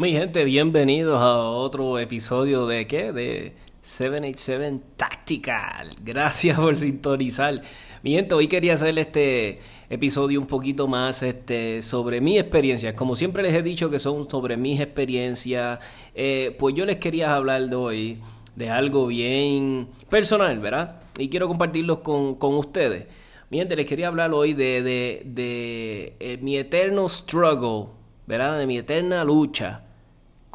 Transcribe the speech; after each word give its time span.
Mi 0.00 0.12
gente, 0.12 0.44
bienvenidos 0.44 1.20
a 1.20 1.38
otro 1.38 1.98
episodio 1.98 2.68
de 2.68 2.86
¿qué? 2.86 3.10
De 3.10 3.54
787 3.82 4.80
Tactical. 4.94 5.96
Gracias 6.04 6.56
por 6.56 6.76
sintonizar. 6.76 7.60
Mi 8.04 8.12
gente, 8.12 8.36
hoy 8.36 8.46
quería 8.46 8.74
hacer 8.74 8.96
este 8.96 9.58
episodio 9.90 10.40
un 10.40 10.46
poquito 10.46 10.86
más 10.86 11.24
este, 11.24 11.82
sobre 11.82 12.20
mi 12.20 12.38
experiencia. 12.38 12.94
Como 12.94 13.16
siempre 13.16 13.42
les 13.42 13.52
he 13.56 13.62
dicho 13.64 13.90
que 13.90 13.98
son 13.98 14.30
sobre 14.30 14.56
mis 14.56 14.78
experiencias, 14.78 15.80
eh, 16.14 16.54
pues 16.56 16.76
yo 16.76 16.86
les 16.86 16.98
quería 16.98 17.34
hablar 17.34 17.68
de 17.68 17.74
hoy 17.74 18.18
de 18.54 18.70
algo 18.70 19.08
bien 19.08 19.88
personal, 20.08 20.60
¿verdad? 20.60 21.00
Y 21.18 21.28
quiero 21.28 21.48
compartirlo 21.48 22.04
con, 22.04 22.36
con 22.36 22.54
ustedes. 22.54 23.06
Mi 23.50 23.58
gente, 23.58 23.74
les 23.74 23.86
quería 23.86 24.06
hablar 24.06 24.32
hoy 24.32 24.54
de, 24.54 24.80
de, 24.80 25.22
de 25.24 26.14
eh, 26.20 26.38
mi 26.40 26.56
eterno 26.56 27.08
struggle, 27.08 27.86
¿verdad? 28.28 28.60
De 28.60 28.66
mi 28.68 28.78
eterna 28.78 29.24
lucha 29.24 29.86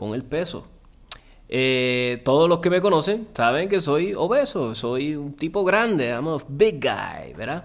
con 0.04 0.14
el 0.14 0.24
peso. 0.24 0.68
Eh, 1.48 2.22
todos 2.26 2.50
los 2.50 2.60
que 2.60 2.70
me 2.70 2.82
conocen 2.82 3.28
saben 3.34 3.70
que 3.70 3.80
soy 3.80 4.14
obeso, 4.14 4.76
soy 4.76 5.16
un 5.16 5.34
tipo 5.34 5.64
grande, 5.64 6.10
I'm 6.10 6.28
a 6.28 6.38
big 6.48 6.82
guy, 6.82 7.34
¿verdad? 7.34 7.64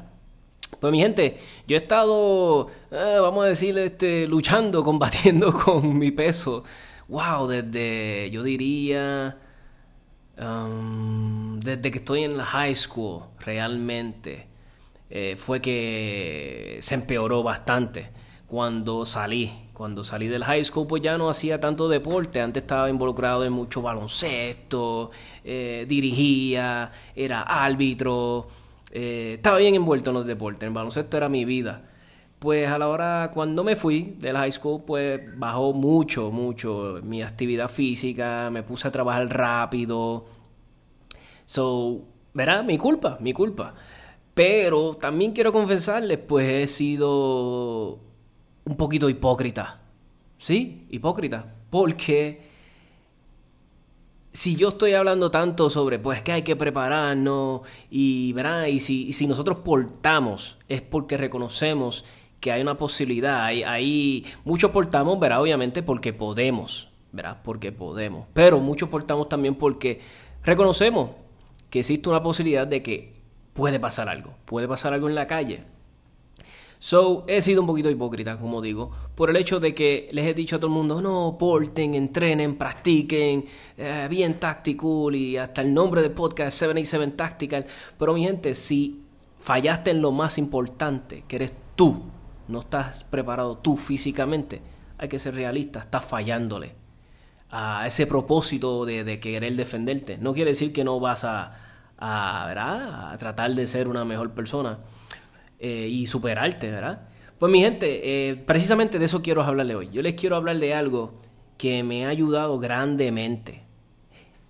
Pues 0.80 0.93
mi 0.93 1.01
gente, 1.01 1.37
yo 1.66 1.77
he 1.77 1.80
estado, 1.80 2.69
eh, 2.93 3.19
vamos 3.20 3.45
a 3.45 3.48
decir, 3.48 3.77
este, 3.79 4.29
luchando, 4.29 4.84
combatiendo 4.91 5.52
con 5.52 5.98
mi 5.98 6.12
peso. 6.12 6.62
Wow, 7.09 7.48
desde, 7.48 8.30
yo 8.30 8.43
diría, 8.45 9.38
um, 10.38 11.59
desde 11.59 11.91
que 11.91 11.98
estoy 11.98 12.23
en 12.23 12.37
la 12.37 12.45
high 12.45 12.77
school, 12.77 13.24
realmente, 13.41 14.46
eh, 15.10 15.34
fue 15.37 15.60
que 15.60 16.79
se 16.82 16.95
empeoró 16.95 17.43
bastante 17.43 18.10
cuando 18.46 19.05
salí. 19.05 19.68
Cuando 19.79 20.02
salí 20.02 20.26
del 20.26 20.43
high 20.43 20.65
school, 20.65 20.88
pues 20.88 21.02
ya 21.04 21.16
no 21.16 21.30
hacía 21.30 21.60
tanto 21.60 21.88
deporte. 21.88 22.40
Antes 22.40 22.65
estaba 22.65 22.90
involucrado 22.90 23.45
en 23.45 23.52
mucho 23.52 23.80
baloncesto, 23.80 25.12
eh, 25.45 25.87
dirigía, 25.88 26.90
era 27.15 27.43
árbitro, 27.43 28.49
eh, 28.90 29.34
estaba 29.34 29.59
bien 29.59 29.76
envuelto 29.76 30.10
en 30.10 30.15
los 30.15 30.26
deportes. 30.26 30.66
El 30.66 30.74
baloncesto 30.74 31.16
era 31.16 31.29
mi 31.29 31.45
vida. 31.45 31.84
Pues 32.40 32.68
a 32.68 32.76
la 32.76 32.88
hora, 32.88 33.30
cuando 33.32 33.62
me 33.62 33.76
fui 33.76 34.16
del 34.18 34.37
high 34.37 34.51
school, 34.51 34.82
pues 34.84 35.21
bajó 35.38 35.73
mucho, 35.73 36.32
mucho 36.32 36.99
mi 37.04 37.23
actividad 37.23 37.68
física, 37.68 38.51
me 38.51 38.65
puse 38.65 38.88
a 38.88 38.90
trabajar 38.90 39.29
rápido. 39.29 40.24
So, 41.46 42.02
¿verdad? 42.34 42.65
Mi 42.65 42.79
culpa, 42.79 43.16
mi 43.21 43.32
culpa. 43.32 43.74
Pero 44.34 44.95
también 44.95 45.30
quiero 45.30 45.52
confesarles, 45.52 46.18
pues 46.18 46.49
he 46.49 46.66
sido 46.66 48.07
un 48.69 48.77
poquito 48.77 49.09
hipócrita. 49.09 49.80
¿Sí? 50.37 50.87
Hipócrita. 50.91 51.55
Porque 51.71 52.49
si 54.33 54.57
yo 54.57 54.69
estoy 54.69 54.93
hablando 54.93 55.30
tanto 55.30 55.69
sobre 55.69 55.99
pues 55.99 56.23
que 56.23 56.33
hay 56.33 56.43
que 56.43 56.55
prepararnos 56.55 57.63
y, 57.91 58.33
¿verdad? 58.35 58.66
y 58.66 58.79
si, 58.79 59.13
si 59.13 59.27
nosotros 59.27 59.59
portamos 59.65 60.59
es 60.69 60.80
porque 60.83 61.16
reconocemos 61.16 62.05
que 62.39 62.52
hay 62.52 62.63
una 62.63 62.79
posibilidad, 62.79 63.43
hay, 63.43 63.65
hay 63.65 64.25
muchos 64.44 64.71
portamos, 64.71 65.19
¿verdad? 65.19 65.43
Obviamente 65.43 65.83
porque 65.83 66.12
podemos, 66.12 66.89
¿verdad? 67.11 67.39
Porque 67.43 67.72
podemos, 67.72 68.27
pero 68.33 68.61
muchos 68.61 68.89
portamos 68.89 69.28
también 69.28 69.56
porque 69.56 70.00
reconocemos 70.44 71.11
que 71.69 71.81
existe 71.81 72.09
una 72.09 72.22
posibilidad 72.22 72.66
de 72.66 72.83
que 72.83 73.15
puede 73.55 73.81
pasar 73.81 74.09
algo, 74.09 74.34
puede 74.44 74.69
pasar 74.69 74.94
algo 74.94 75.09
en 75.09 75.16
la 75.16 75.27
calle, 75.27 75.65
So, 76.81 77.25
he 77.26 77.41
sido 77.41 77.62
un 77.62 77.66
poquito 77.66 77.91
hipócrita, 77.91 78.38
como 78.38 78.62
digo, 78.62 78.93
por 79.16 79.31
el 79.31 79.37
hecho 79.37 79.59
de 79.59 79.75
que 79.75 80.09
les 80.12 80.26
he 80.26 80.34
dicho 80.34 80.56
a 80.56 80.59
todo 80.60 80.69
el 80.69 80.75
mundo, 80.75 81.03
no, 81.03 81.37
porten, 81.37 81.97
entrenen, 81.97 82.56
practiquen, 82.56 83.44
eh, 83.77 84.06
bien 84.09 84.39
tactical 84.39 85.15
y 85.15 85.37
hasta 85.37 85.62
el 85.62 85.75
nombre 85.75 86.03
del 86.03 86.12
podcast 86.12 86.56
787 86.56 87.16
Tactical. 87.16 87.66
Pero 87.99 88.15
mi 88.15 88.22
gente, 88.22 88.55
si 88.55 89.03
fallaste 89.41 89.91
en 89.91 90.00
lo 90.00 90.12
más 90.12 90.39
importante, 90.39 91.25
que 91.27 91.37
eres 91.37 91.53
tú, 91.75 92.00
no 92.47 92.61
estás 92.61 93.03
preparado 93.03 93.59
tú 93.59 93.77
físicamente, 93.77 94.62
hay 94.99 95.09
que 95.09 95.19
ser 95.19 95.34
realista, 95.34 95.81
estás 95.81 96.05
fallándole 96.05 96.75
a 97.50 97.87
ese 97.89 98.06
propósito 98.06 98.84
de, 98.84 99.19
querer 99.19 99.56
defenderte. 99.56 100.16
No 100.19 100.33
quiere 100.33 100.50
decir 100.50 100.72
que 100.72 100.84
no 100.84 101.00
vas 101.00 101.25
a, 101.25 101.56
a, 101.99 103.10
a 103.12 103.19
tratar 103.19 103.53
de 103.55 103.66
ser 103.66 103.89
una 103.89 104.05
mejor 104.05 104.31
persona 104.31 104.78
eh, 105.59 105.89
y 105.91 106.07
superarte, 106.07 106.71
¿verdad? 106.71 107.09
Pues 107.39 107.53
mi 107.53 107.61
gente, 107.61 108.31
eh, 108.31 108.37
precisamente 108.37 108.99
de 108.99 109.05
eso 109.05 109.23
quiero 109.23 109.43
hablarle 109.43 109.75
hoy. 109.75 109.91
Yo 109.93 110.03
les 110.03 110.15
quiero 110.15 110.37
hablar 110.37 110.59
de 110.59 110.75
algo 110.75 111.15
que 111.57 111.83
me 111.83 112.07
ha 112.07 112.09
ayudado 112.09 112.59
grandemente. 112.59 113.63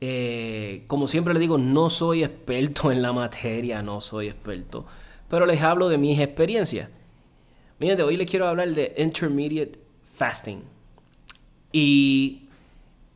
Eh, 0.01 0.85
como 0.87 1.09
siempre 1.09 1.35
les 1.35 1.41
digo, 1.41 1.59
no 1.59 1.91
soy 1.91 2.23
experto 2.23 2.93
en 2.93 3.03
la 3.03 3.13
materia, 3.13 3.83
no 3.83 4.01
soy 4.01 4.29
experto, 4.29 4.87
pero 5.29 5.45
les 5.45 5.61
hablo 5.63 5.89
de 5.89 5.99
mis 5.99 6.21
experiencias. 6.21 6.89
Miren, 7.79 8.01
hoy 8.01 8.17
les 8.17 8.31
quiero 8.31 8.49
hablar 8.49 8.73
de 8.73 8.95
intermediate 8.97 9.79
fasting. 10.15 10.63
Y 11.73 12.49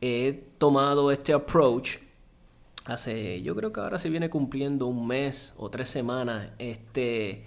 he 0.01 0.43
tomado 0.57 1.11
este 1.11 1.33
approach 1.33 1.97
hace, 2.85 3.41
yo 3.41 3.55
creo 3.55 3.71
que 3.71 3.79
ahora 3.79 3.97
se 3.97 4.09
viene 4.09 4.29
cumpliendo 4.29 4.87
un 4.87 5.07
mes 5.07 5.53
o 5.57 5.69
tres 5.69 5.89
semanas 5.89 6.49
este 6.59 7.43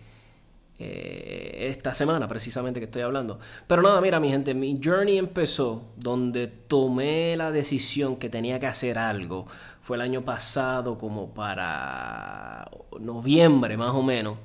eh, 0.79 1.69
esta 1.71 1.95
semana 1.95 2.29
precisamente 2.29 2.81
que 2.81 2.85
estoy 2.85 3.01
hablando. 3.03 3.39
Pero 3.67 3.81
nada, 3.83 3.99
mira 4.01 4.21
mi 4.21 4.29
gente, 4.29 4.55
mi 4.55 4.79
journey 4.83 5.17
empezó 5.17 5.85
donde 5.97 6.49
tomé 6.49 7.35
la 7.37 7.51
decisión 7.51 8.17
que 8.17 8.29
tenía 8.29 8.59
que 8.59 8.67
hacer 8.67 8.99
algo. 8.99 9.47
Fue 9.81 9.97
el 9.97 10.03
año 10.03 10.23
pasado 10.23 10.99
como 10.99 11.33
para 11.33 12.71
noviembre 13.01 13.77
más 13.77 13.95
o 13.95 14.03
menos. 14.03 14.37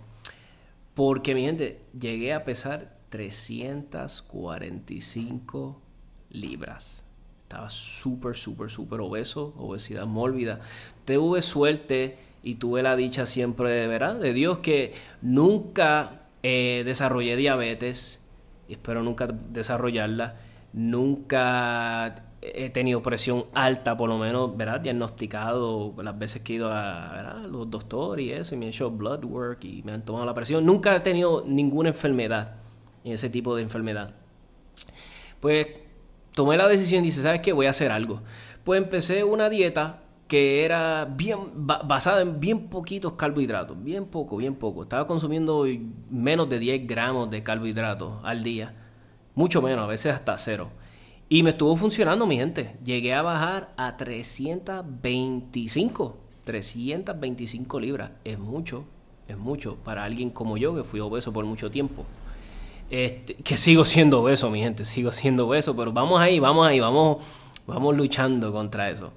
Porque 0.93 1.33
mi 1.35 1.43
gente, 1.43 1.81
llegué 1.99 2.33
a 2.33 2.45
pesar 2.45 2.97
345 3.09 5.81
libras. 6.29 7.03
Estaba 7.43 7.69
súper, 7.69 8.37
súper, 8.37 8.69
súper 8.69 9.01
obeso, 9.01 9.53
obesidad 9.57 10.05
mórbida. 10.05 10.61
Tuve 11.03 11.41
suerte 11.41 12.17
y 12.43 12.55
tuve 12.55 12.83
la 12.83 12.95
dicha 12.95 13.25
siempre 13.25 13.69
de, 13.69 13.87
¿verdad? 13.87 14.15
de 14.15 14.33
Dios 14.33 14.59
que 14.59 14.93
nunca 15.21 16.20
eh, 16.43 16.83
desarrollé 16.85 17.35
diabetes, 17.35 18.25
y 18.67 18.73
espero 18.73 19.03
nunca 19.03 19.27
desarrollarla. 19.27 20.35
Nunca 20.73 22.15
he 22.41 22.69
tenido 22.69 23.01
presión 23.01 23.45
alta, 23.53 23.95
por 23.97 24.09
lo 24.09 24.17
menos, 24.17 24.55
¿verdad? 24.55 24.79
Diagnosticado 24.79 25.93
las 26.01 26.17
veces 26.17 26.41
que 26.41 26.53
he 26.53 26.55
ido 26.55 26.69
a 26.71 27.43
los 27.47 27.69
doctores 27.69 28.25
y 28.25 28.31
eso, 28.31 28.55
y 28.55 28.57
me 28.57 28.65
han 28.65 28.69
hecho 28.69 28.89
blood 28.89 29.25
work 29.25 29.63
y 29.63 29.83
me 29.83 29.91
han 29.91 30.03
tomado 30.03 30.25
la 30.25 30.33
presión. 30.33 30.65
Nunca 30.65 30.95
he 30.95 30.99
tenido 31.01 31.43
ninguna 31.45 31.89
enfermedad, 31.89 32.55
ese 33.03 33.29
tipo 33.29 33.55
de 33.55 33.63
enfermedad. 33.63 34.13
Pues 35.39 35.67
tomé 36.33 36.57
la 36.57 36.67
decisión 36.67 37.03
y 37.03 37.07
dije, 37.07 37.21
¿sabes 37.21 37.41
qué? 37.41 37.51
Voy 37.51 37.65
a 37.65 37.71
hacer 37.71 37.91
algo. 37.91 38.21
Pues 38.63 38.81
empecé 38.81 39.23
una 39.23 39.49
dieta 39.49 40.01
que 40.31 40.63
era 40.63 41.03
bien 41.03 41.39
basada 41.53 42.21
en 42.21 42.39
bien 42.39 42.69
poquitos 42.69 43.11
carbohidratos, 43.15 43.75
bien 43.83 44.05
poco, 44.05 44.37
bien 44.37 44.55
poco. 44.55 44.83
Estaba 44.83 45.05
consumiendo 45.05 45.65
menos 46.09 46.47
de 46.47 46.57
10 46.57 46.87
gramos 46.87 47.29
de 47.29 47.43
carbohidratos 47.43 48.13
al 48.23 48.41
día, 48.41 48.73
mucho 49.35 49.61
menos, 49.61 49.83
a 49.83 49.87
veces 49.87 50.13
hasta 50.13 50.37
cero. 50.37 50.69
Y 51.27 51.43
me 51.43 51.49
estuvo 51.49 51.75
funcionando, 51.75 52.25
mi 52.25 52.37
gente. 52.37 52.77
Llegué 52.81 53.13
a 53.13 53.23
bajar 53.23 53.73
a 53.75 53.97
325, 53.97 56.17
325 56.45 57.79
libras. 57.81 58.11
Es 58.23 58.39
mucho, 58.39 58.85
es 59.27 59.37
mucho 59.37 59.75
para 59.83 60.05
alguien 60.05 60.29
como 60.29 60.55
yo 60.55 60.73
que 60.73 60.85
fui 60.85 61.01
obeso 61.01 61.33
por 61.33 61.43
mucho 61.43 61.69
tiempo. 61.69 62.05
Este, 62.89 63.35
que 63.35 63.57
sigo 63.57 63.83
siendo 63.83 64.21
obeso, 64.21 64.49
mi 64.49 64.61
gente, 64.61 64.85
sigo 64.85 65.11
siendo 65.11 65.49
obeso, 65.49 65.75
pero 65.75 65.91
vamos 65.91 66.21
ahí, 66.21 66.39
vamos 66.39 66.65
ahí, 66.65 66.79
vamos, 66.79 67.17
vamos 67.67 67.97
luchando 67.97 68.53
contra 68.53 68.89
eso 68.89 69.11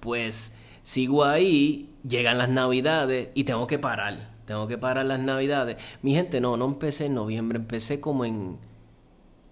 pues 0.00 0.56
sigo 0.82 1.24
ahí, 1.24 1.90
llegan 2.08 2.38
las 2.38 2.48
navidades 2.48 3.28
y 3.34 3.44
tengo 3.44 3.66
que 3.66 3.78
parar. 3.78 4.30
Tengo 4.44 4.66
que 4.66 4.78
parar 4.78 5.06
las 5.06 5.20
navidades. 5.20 5.76
Mi 6.02 6.12
gente, 6.12 6.40
no, 6.40 6.56
no 6.56 6.64
empecé 6.64 7.06
en 7.06 7.14
noviembre, 7.14 7.58
empecé 7.58 8.00
como 8.00 8.24
en, 8.24 8.58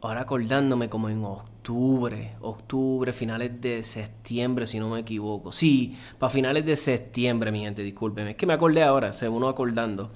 ahora 0.00 0.22
acordándome 0.22 0.88
como 0.88 1.08
en 1.08 1.24
octubre, 1.24 2.32
octubre, 2.40 3.12
finales 3.12 3.60
de 3.60 3.84
septiembre, 3.84 4.66
si 4.66 4.80
no 4.80 4.88
me 4.88 5.00
equivoco. 5.00 5.52
Sí, 5.52 5.96
para 6.18 6.30
finales 6.30 6.64
de 6.66 6.74
septiembre, 6.74 7.52
mi 7.52 7.60
gente, 7.60 7.82
discúlpeme. 7.82 8.30
Es 8.32 8.36
que 8.36 8.46
me 8.46 8.54
acordé 8.54 8.82
ahora, 8.82 9.12
se 9.12 9.28
uno 9.28 9.48
acordando. 9.48 10.10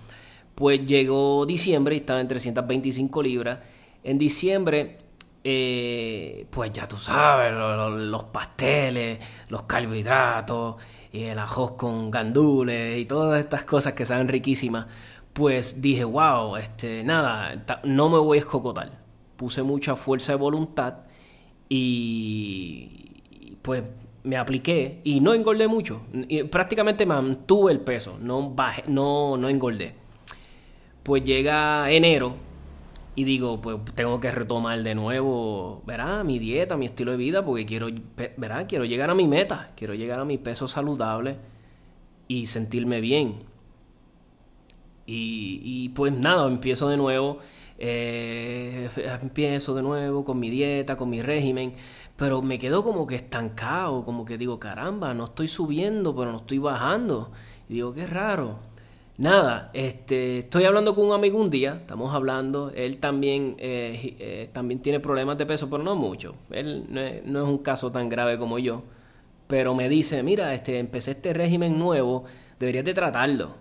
Pues 0.55 0.85
llegó 0.85 1.47
diciembre 1.47 1.95
y 1.95 1.99
estaba 1.99 2.21
en 2.21 2.29
325 2.29 3.23
libras. 3.23 3.61
En 4.03 4.19
diciembre 4.19 4.99
eh, 5.45 6.47
pues 6.51 6.73
ya 6.73 6.87
tú 6.87 6.97
sabes, 6.97 7.53
los, 7.53 8.25
pasteles, 8.25 9.19
los 9.49 9.63
carbohidratos, 9.65 10.77
y 11.13 11.25
el 11.25 11.39
ajos 11.39 11.73
con 11.73 12.11
gandules 12.11 12.99
y 12.99 13.05
todas 13.05 13.41
estas 13.41 13.65
cosas 13.65 13.93
que 13.95 14.05
saben 14.05 14.29
riquísimas, 14.29 14.87
pues 15.33 15.83
dije, 15.83 16.05
wow, 16.05 16.57
este, 16.57 17.03
nada, 17.05 17.65
no 17.85 18.09
me 18.09 18.19
voy 18.19 18.39
a 18.39 18.41
escocotar. 18.41 19.03
Puse 19.37 19.63
mucha 19.63 19.97
fuerza 19.97 20.33
de 20.33 20.39
voluntad 20.39 20.95
Y 21.69 23.17
pues 23.63 23.83
me 24.25 24.37
apliqué 24.37 25.01
y 25.05 25.21
no 25.21 25.35
engordé 25.35 25.69
mucho. 25.69 26.03
prácticamente 26.51 27.07
mantuve 27.07 27.73
el 27.73 27.81
peso, 27.81 28.19
no, 28.21 28.51
bajé, 28.51 28.85
no, 28.87 29.37
no 29.37 29.49
engordé. 29.49 29.95
Pues 31.03 31.25
llega 31.25 31.91
enero 31.91 32.52
y 33.15 33.25
digo, 33.25 33.61
pues 33.61 33.79
tengo 33.95 34.21
que 34.21 34.31
retomar 34.31 34.83
de 34.83 34.95
nuevo, 34.95 35.83
verá, 35.87 36.25
mi 36.25 36.39
dieta, 36.39 36.77
mi 36.77 36.87
estilo 36.87 37.13
de 37.13 37.19
vida, 37.19 37.45
porque 37.45 37.67
quiero, 37.67 37.89
verá, 38.39 38.67
quiero 38.67 38.85
llegar 38.87 39.11
a 39.11 39.15
mi 39.15 39.29
meta, 39.29 39.71
quiero 39.77 39.95
llegar 39.95 40.19
a 40.19 40.25
mi 40.25 40.39
peso 40.39 40.67
saludable 40.67 41.37
y 42.27 42.47
sentirme 42.47 43.01
bien. 43.01 43.45
Y, 45.05 45.91
pues 45.91 46.13
nada, 46.13 46.47
empiezo 46.47 46.89
de 46.89 46.97
nuevo, 46.97 47.39
eh, 47.79 48.89
empiezo 49.21 49.75
de 49.75 49.83
nuevo 49.83 50.25
con 50.25 50.41
mi 50.41 50.49
dieta, 50.49 50.97
con 50.97 51.11
mi 51.11 51.21
régimen, 51.21 51.75
pero 52.17 52.41
me 52.41 52.59
quedo 52.59 52.83
como 52.83 53.07
que 53.07 53.17
estancado, 53.17 54.07
como 54.07 54.25
que 54.25 54.39
digo, 54.39 54.59
caramba, 54.59 55.13
no 55.13 55.25
estoy 55.25 55.49
subiendo, 55.49 56.17
pero 56.17 56.33
no 56.33 56.39
estoy 56.39 56.59
bajando. 56.59 57.31
Y 57.69 57.75
digo, 57.75 57.93
qué 57.93 58.07
raro. 58.07 58.72
Nada, 59.23 59.71
este, 59.73 60.41
estoy 60.41 60.65
hablando 60.65 60.97
con 60.97 61.05
un 61.05 61.13
amigo 61.13 61.41
un 61.41 61.49
día, 61.49 61.77
estamos 61.81 62.13
hablando, 62.13 62.73
él 62.75 62.97
también, 62.97 63.55
eh, 63.59 64.17
eh, 64.19 64.51
también 64.53 64.83
tiene 64.83 64.99
problemas 64.99 65.39
de 65.39 65.47
peso, 65.47 65.71
pero 65.71 65.85
no 65.85 65.95
mucho. 65.95 66.35
Él 66.51 66.87
no 66.89 67.01
es, 67.01 67.25
no 67.25 67.45
es, 67.45 67.49
un 67.49 67.59
caso 67.59 67.93
tan 67.93 68.09
grave 68.09 68.37
como 68.37 68.59
yo, 68.59 68.83
pero 69.47 69.77
me 69.77 69.89
dice, 69.89 70.25
mira, 70.25 70.53
este, 70.55 70.77
empecé 70.81 71.13
este 71.13 71.33
régimen 71.35 71.79
nuevo, 71.79 72.25
deberías 72.59 72.85
de 72.85 72.95
tratarlo. 72.95 73.55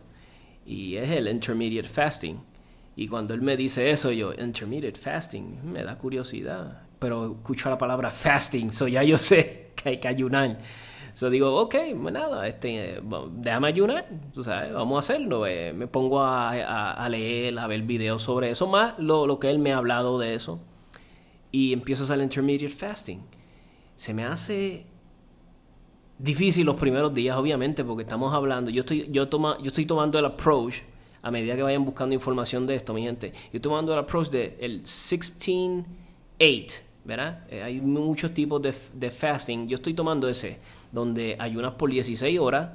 Y 0.65 0.95
es 0.95 1.11
el 1.11 1.27
intermediate 1.27 1.87
fasting. 1.87 2.37
Y 2.95 3.07
cuando 3.07 3.35
él 3.35 3.43
me 3.43 3.55
dice 3.55 3.91
eso, 3.91 4.11
yo, 4.11 4.33
intermediate 4.33 4.99
fasting, 4.99 5.59
me 5.63 5.83
da 5.83 5.95
curiosidad. 5.95 6.81
Pero 6.97 7.33
escucho 7.33 7.69
la 7.69 7.77
palabra 7.77 8.09
fasting, 8.09 8.73
so 8.73 8.87
ya 8.87 9.03
yo 9.03 9.19
sé 9.19 9.73
que 9.75 9.89
hay 9.89 9.99
que 9.99 10.07
ayunar. 10.07 10.57
So 11.13 11.29
digo, 11.29 11.55
ok, 11.59 11.75
pues 12.01 12.13
nada, 12.13 12.47
este, 12.47 13.01
déjame 13.33 13.67
ayunar, 13.67 14.07
tú 14.33 14.43
sabes, 14.43 14.73
vamos 14.73 14.95
a 14.95 14.99
hacerlo. 14.99 15.45
Eh, 15.45 15.73
me 15.73 15.87
pongo 15.87 16.23
a, 16.23 17.07
leer, 17.09 17.57
a 17.59 17.67
ver 17.67 17.81
videos 17.81 18.21
sobre 18.23 18.51
eso, 18.51 18.67
más 18.67 18.97
lo, 18.97 19.27
lo, 19.27 19.39
que 19.39 19.49
él 19.49 19.59
me 19.59 19.73
ha 19.73 19.77
hablado 19.77 20.19
de 20.19 20.35
eso. 20.35 20.59
Y 21.51 21.73
empiezo 21.73 22.03
a 22.03 22.05
hacer 22.05 22.19
intermediate 22.21 22.73
fasting. 22.73 23.19
Se 23.95 24.13
me 24.13 24.23
hace 24.23 24.85
difícil 26.21 26.65
los 26.65 26.75
primeros 26.75 27.13
días, 27.13 27.35
obviamente, 27.35 27.83
porque 27.83 28.03
estamos 28.03 28.33
hablando, 28.33 28.71
yo 28.71 28.81
estoy, 28.81 29.07
yo 29.11 29.27
toma, 29.27 29.57
yo 29.59 29.67
estoy 29.67 29.85
tomando 29.85 30.19
el 30.19 30.25
approach, 30.25 30.81
a 31.21 31.31
medida 31.31 31.55
que 31.55 31.63
vayan 31.63 31.83
buscando 31.83 32.13
información 32.13 32.65
de 32.67 32.75
esto, 32.75 32.93
mi 32.93 33.03
gente, 33.03 33.31
yo 33.31 33.37
estoy 33.57 33.59
tomando 33.61 33.93
el 33.93 33.99
approach 33.99 34.29
de 34.29 34.57
el 34.59 34.83
16-8, 34.83 35.85
¿verdad? 37.03 37.45
Eh, 37.49 37.63
hay 37.63 37.81
muchos 37.81 38.33
tipos 38.33 38.61
de, 38.61 39.11
fasting, 39.11 39.67
yo 39.67 39.75
estoy 39.75 39.93
tomando 39.93 40.27
ese 40.27 40.59
donde 40.91 41.35
ayunas 41.39 41.73
por 41.73 41.89
16 41.89 42.39
horas 42.39 42.69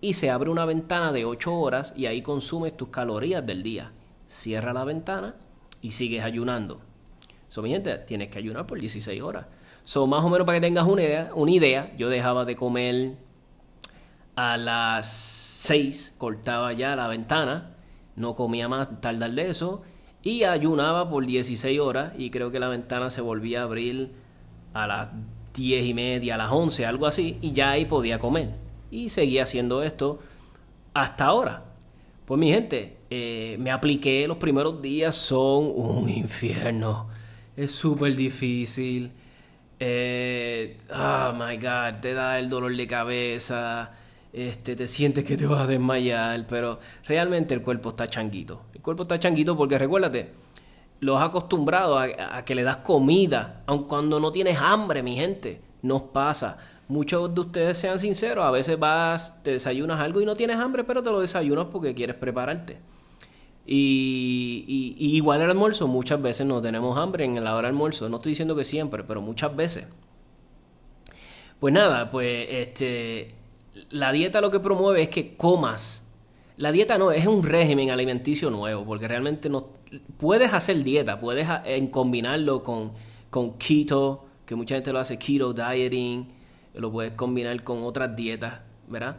y 0.00 0.14
se 0.14 0.30
abre 0.30 0.50
una 0.50 0.64
ventana 0.64 1.12
de 1.12 1.24
8 1.24 1.54
horas 1.54 1.92
y 1.96 2.06
ahí 2.06 2.22
consumes 2.22 2.76
tus 2.76 2.88
calorías 2.88 3.44
del 3.44 3.62
día. 3.62 3.92
Cierra 4.26 4.72
la 4.72 4.84
ventana 4.84 5.34
y 5.82 5.90
sigues 5.90 6.24
ayunando. 6.24 6.80
So, 7.48 7.62
mi 7.62 7.70
gente, 7.70 7.96
tienes 7.98 8.30
que 8.30 8.38
ayunar 8.38 8.66
por 8.66 8.80
16 8.80 9.20
horas. 9.22 9.46
So, 9.84 10.06
más 10.06 10.24
o 10.24 10.30
menos 10.30 10.46
para 10.46 10.58
que 10.58 10.66
tengas 10.66 10.86
una 10.86 11.02
idea, 11.02 11.30
una 11.34 11.50
idea, 11.50 11.92
yo 11.98 12.08
dejaba 12.08 12.44
de 12.44 12.56
comer 12.56 13.16
a 14.36 14.56
las 14.56 15.08
6, 15.08 16.14
cortaba 16.16 16.72
ya 16.72 16.96
la 16.96 17.08
ventana, 17.08 17.74
no 18.16 18.36
comía 18.36 18.68
más 18.68 19.00
tardar 19.00 19.32
de 19.32 19.50
eso 19.50 19.82
y 20.22 20.44
ayunaba 20.44 21.08
por 21.08 21.26
16 21.26 21.80
horas 21.80 22.12
y 22.16 22.30
creo 22.30 22.50
que 22.50 22.58
la 22.58 22.68
ventana 22.68 23.10
se 23.10 23.20
volvía 23.20 23.60
a 23.60 23.64
abrir 23.64 24.12
a 24.74 24.86
las 24.86 25.10
10 25.54 25.84
y 25.86 25.94
media, 25.94 26.34
a 26.34 26.38
las 26.38 26.50
11, 26.50 26.86
algo 26.86 27.06
así, 27.06 27.38
y 27.40 27.52
ya 27.52 27.70
ahí 27.70 27.84
podía 27.84 28.18
comer. 28.18 28.50
Y 28.90 29.08
seguía 29.08 29.44
haciendo 29.44 29.82
esto 29.82 30.20
hasta 30.94 31.26
ahora. 31.26 31.64
Pues 32.24 32.38
mi 32.38 32.50
gente, 32.50 32.98
eh, 33.10 33.56
me 33.58 33.70
apliqué, 33.70 34.26
los 34.28 34.36
primeros 34.36 34.80
días 34.80 35.14
son 35.14 35.72
un 35.74 36.08
infierno. 36.08 37.08
Es 37.56 37.72
súper 37.72 38.14
difícil. 38.14 39.10
Eh, 39.78 40.76
oh 40.92 41.32
my 41.32 41.56
God, 41.56 42.00
te 42.00 42.14
da 42.14 42.38
el 42.38 42.48
dolor 42.48 42.76
de 42.76 42.86
cabeza. 42.86 43.92
Este, 44.32 44.76
te 44.76 44.86
sientes 44.86 45.24
que 45.24 45.36
te 45.36 45.46
vas 45.46 45.62
a 45.62 45.66
desmayar, 45.66 46.46
pero 46.46 46.78
realmente 47.06 47.54
el 47.54 47.62
cuerpo 47.62 47.88
está 47.90 48.06
changuito. 48.06 48.62
El 48.74 48.80
cuerpo 48.80 49.02
está 49.02 49.18
changuito 49.18 49.56
porque 49.56 49.76
recuérdate, 49.76 50.30
los 51.00 51.20
has 51.20 51.28
acostumbrado 51.28 51.98
a, 51.98 52.44
que 52.44 52.54
le 52.54 52.62
das 52.62 52.78
comida, 52.78 53.62
aun 53.66 53.84
cuando 53.84 54.20
no 54.20 54.30
tienes 54.30 54.58
hambre, 54.58 55.02
mi 55.02 55.16
gente. 55.16 55.60
Nos 55.82 56.02
pasa. 56.02 56.58
Muchos 56.88 57.34
de 57.34 57.40
ustedes 57.40 57.78
sean 57.78 57.98
sinceros, 57.98 58.44
a 58.44 58.50
veces 58.50 58.78
vas, 58.78 59.42
te 59.42 59.52
desayunas 59.52 60.00
algo 60.00 60.20
y 60.20 60.26
no 60.26 60.36
tienes 60.36 60.56
hambre, 60.56 60.84
pero 60.84 61.02
te 61.02 61.10
lo 61.10 61.20
desayunas 61.20 61.66
porque 61.66 61.94
quieres 61.94 62.16
prepararte. 62.16 62.78
Y, 63.66 64.96
igual 64.98 65.42
el 65.42 65.50
almuerzo, 65.50 65.86
muchas 65.86 66.20
veces 66.20 66.46
no 66.46 66.60
tenemos 66.60 66.98
hambre 66.98 67.24
en 67.24 67.42
la 67.42 67.52
hora 67.54 67.68
del 67.68 67.76
almuerzo. 67.76 68.08
No 68.08 68.16
estoy 68.16 68.30
diciendo 68.30 68.56
que 68.56 68.64
siempre, 68.64 69.04
pero 69.04 69.22
muchas 69.22 69.54
veces. 69.54 69.86
Pues 71.60 71.72
nada, 71.72 72.10
pues 72.10 72.46
este, 72.50 73.34
la 73.90 74.12
dieta 74.12 74.40
lo 74.40 74.50
que 74.50 74.60
promueve 74.60 75.02
es 75.02 75.08
que 75.08 75.36
comas 75.36 76.06
la 76.60 76.72
dieta 76.72 76.98
no, 76.98 77.10
es 77.10 77.26
un 77.26 77.42
régimen 77.42 77.90
alimenticio 77.90 78.50
nuevo, 78.50 78.84
porque 78.84 79.08
realmente 79.08 79.48
no 79.48 79.68
puedes 80.18 80.52
hacer 80.52 80.84
dieta, 80.84 81.18
puedes 81.18 81.48
combinarlo 81.90 82.62
con, 82.62 82.92
con 83.30 83.54
keto, 83.54 84.26
que 84.44 84.54
mucha 84.54 84.74
gente 84.74 84.92
lo 84.92 84.98
hace 84.98 85.18
keto 85.18 85.54
dieting, 85.54 86.26
lo 86.74 86.92
puedes 86.92 87.12
combinar 87.12 87.64
con 87.64 87.82
otras 87.82 88.14
dietas, 88.14 88.60
¿verdad? 88.88 89.16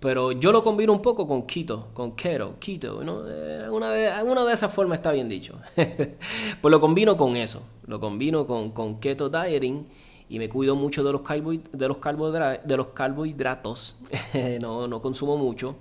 Pero 0.00 0.32
yo 0.32 0.52
lo 0.52 0.62
combino 0.62 0.92
un 0.92 1.00
poco 1.00 1.26
con 1.26 1.46
keto, 1.46 1.88
con 1.94 2.14
keto, 2.14 2.56
keto, 2.60 3.02
¿no? 3.02 3.26
Eh, 3.26 3.62
alguna, 3.64 3.90
de, 3.92 4.08
alguna 4.08 4.44
de 4.44 4.52
esas 4.52 4.70
formas 4.70 4.98
está 4.98 5.12
bien 5.12 5.30
dicho. 5.30 5.58
pues 5.74 6.70
lo 6.70 6.78
combino 6.78 7.16
con 7.16 7.36
eso, 7.36 7.62
lo 7.86 7.98
combino 7.98 8.46
con, 8.46 8.72
con 8.72 9.00
keto 9.00 9.30
dieting 9.30 9.86
y 10.28 10.38
me 10.38 10.48
cuido 10.48 10.76
mucho 10.76 11.04
de 11.04 11.12
los, 11.12 11.22
de 11.22 12.86
carbohidratos, 12.92 13.98
no, 14.60 14.88
no 14.88 15.02
consumo 15.02 15.36
mucho 15.36 15.76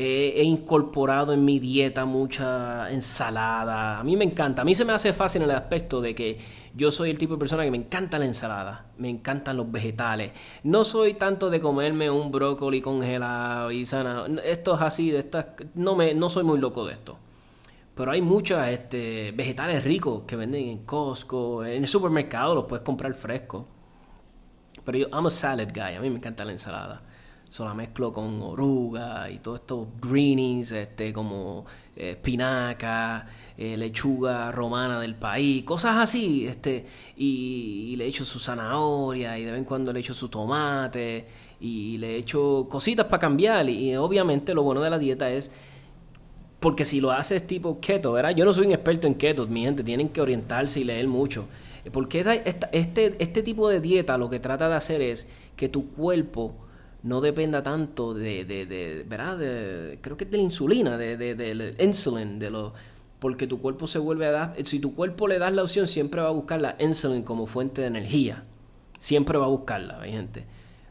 eh, 0.00 0.34
he 0.36 0.44
incorporado 0.44 1.32
en 1.32 1.44
mi 1.44 1.58
dieta 1.58 2.04
mucha 2.04 2.90
ensalada. 2.90 3.98
A 3.98 4.04
mí 4.04 4.16
me 4.16 4.24
encanta. 4.24 4.62
A 4.62 4.64
mí 4.64 4.74
se 4.74 4.84
me 4.84 4.92
hace 4.92 5.12
fácil 5.12 5.42
en 5.42 5.50
el 5.50 5.56
aspecto 5.56 6.00
de 6.00 6.14
que 6.14 6.38
yo 6.74 6.92
soy 6.92 7.10
el 7.10 7.18
tipo 7.18 7.34
de 7.34 7.40
persona 7.40 7.64
que 7.64 7.70
me 7.70 7.78
encanta 7.78 8.18
la 8.18 8.26
ensalada. 8.26 8.86
Me 8.98 9.08
encantan 9.08 9.56
los 9.56 9.70
vegetales. 9.72 10.32
No 10.62 10.84
soy 10.84 11.14
tanto 11.14 11.50
de 11.50 11.60
comerme 11.60 12.10
un 12.10 12.30
brócoli 12.30 12.80
congelado 12.80 13.72
y 13.72 13.86
sana. 13.86 14.26
Esto 14.44 14.74
es 14.74 14.80
así, 14.82 15.10
de 15.10 15.18
estas. 15.18 15.46
No, 15.74 15.96
me, 15.96 16.14
no 16.14 16.28
soy 16.30 16.44
muy 16.44 16.60
loco 16.60 16.86
de 16.86 16.92
esto. 16.92 17.18
Pero 17.98 18.12
hay 18.12 18.22
muchos 18.22 18.64
este, 18.68 19.32
vegetales 19.32 19.82
ricos 19.82 20.22
que 20.24 20.36
venden 20.36 20.68
en 20.68 20.78
Costco. 20.84 21.64
En 21.64 21.82
el 21.82 21.88
supermercado 21.88 22.54
los 22.54 22.64
puedes 22.66 22.84
comprar 22.84 23.12
fresco. 23.12 23.66
Pero 24.84 24.98
yo, 24.98 25.08
I'm 25.08 25.26
a 25.26 25.30
salad 25.30 25.66
guy. 25.74 25.96
A 25.96 26.00
mí 26.00 26.08
me 26.08 26.18
encanta 26.18 26.44
la 26.44 26.52
ensalada. 26.52 27.02
So 27.48 27.64
la 27.64 27.74
mezclo 27.74 28.12
con 28.12 28.40
oruga 28.40 29.28
y 29.28 29.40
todos 29.40 29.62
estos 29.62 29.88
greenies, 30.00 30.70
este, 30.70 31.12
como 31.12 31.66
eh, 31.96 32.10
espinaca, 32.10 33.26
eh, 33.56 33.76
lechuga 33.76 34.52
romana 34.52 35.00
del 35.00 35.16
país, 35.16 35.64
cosas 35.64 35.96
así, 35.96 36.46
este, 36.46 36.86
y, 37.16 37.96
le 37.96 38.06
echo 38.06 38.24
su 38.24 38.38
zanahoria 38.38 39.36
y 39.36 39.44
de 39.44 39.50
vez 39.50 39.58
en 39.58 39.64
cuando 39.64 39.92
le 39.92 39.98
echo 39.98 40.14
su 40.14 40.28
tomate 40.28 41.26
y 41.58 41.96
le 41.98 42.18
echo 42.18 42.68
cositas 42.70 43.06
para 43.06 43.18
cambiar 43.18 43.68
y, 43.68 43.96
obviamente 43.96 44.54
lo 44.54 44.62
bueno 44.62 44.82
de 44.82 44.90
la 44.90 44.98
dieta 45.00 45.28
es 45.30 45.50
porque 46.60 46.84
si 46.84 47.00
lo 47.00 47.12
haces 47.12 47.46
tipo 47.46 47.78
keto, 47.80 48.12
¿verdad? 48.12 48.34
Yo 48.34 48.44
no 48.44 48.52
soy 48.52 48.66
un 48.66 48.72
experto 48.72 49.06
en 49.06 49.14
keto, 49.14 49.46
mi 49.46 49.62
gente, 49.62 49.84
tienen 49.84 50.08
que 50.08 50.20
orientarse 50.20 50.80
y 50.80 50.84
leer 50.84 51.06
mucho. 51.06 51.46
Porque 51.92 52.42
este, 52.44 53.16
este 53.18 53.42
tipo 53.42 53.68
de 53.68 53.80
dieta 53.80 54.18
lo 54.18 54.28
que 54.28 54.40
trata 54.40 54.68
de 54.68 54.74
hacer 54.74 55.00
es 55.00 55.26
que 55.56 55.68
tu 55.68 55.90
cuerpo 55.90 56.54
no 57.02 57.20
dependa 57.20 57.62
tanto 57.62 58.12
de, 58.12 58.44
de, 58.44 58.66
de 58.66 59.04
¿verdad? 59.08 59.38
De, 59.38 59.98
creo 60.00 60.16
que 60.16 60.24
es 60.24 60.30
de 60.30 60.36
la 60.36 60.42
insulina, 60.42 60.98
de, 60.98 61.16
de, 61.16 61.34
del 61.34 61.76
insulin, 61.78 62.38
de 62.38 62.50
lo, 62.50 62.74
porque 63.18 63.46
tu 63.46 63.60
cuerpo 63.60 63.86
se 63.86 63.98
vuelve 63.98 64.26
a 64.26 64.30
dar, 64.32 64.54
si 64.64 64.80
tu 64.80 64.94
cuerpo 64.94 65.28
le 65.28 65.38
das 65.38 65.52
la 65.52 65.62
opción, 65.62 65.86
siempre 65.86 66.20
va 66.20 66.28
a 66.28 66.32
buscar 66.32 66.60
la 66.60 66.76
insulin 66.80 67.22
como 67.22 67.46
fuente 67.46 67.82
de 67.82 67.86
energía, 67.86 68.44
siempre 68.98 69.38
va 69.38 69.46
a 69.46 69.48
buscarla, 69.48 70.00
gente. 70.04 70.44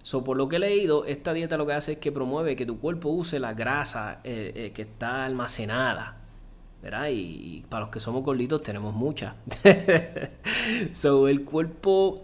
So, 0.03 0.23
por 0.23 0.37
lo 0.37 0.47
que 0.47 0.57
he 0.57 0.59
leído, 0.59 1.05
esta 1.05 1.33
dieta 1.33 1.57
lo 1.57 1.65
que 1.65 1.73
hace 1.73 1.93
es 1.93 1.97
que 1.97 2.11
promueve 2.11 2.55
que 2.55 2.65
tu 2.65 2.79
cuerpo 2.79 3.09
use 3.09 3.39
la 3.39 3.53
grasa 3.53 4.21
eh, 4.23 4.53
eh, 4.55 4.71
que 4.73 4.83
está 4.83 5.25
almacenada. 5.25 6.17
¿verdad? 6.81 7.09
Y, 7.11 7.65
para 7.69 7.81
los 7.81 7.89
que 7.89 7.99
somos 7.99 8.23
gorditos 8.23 8.61
tenemos 8.61 8.93
mucha. 8.93 9.35
so, 10.93 11.27
el 11.27 11.43
cuerpo 11.43 12.23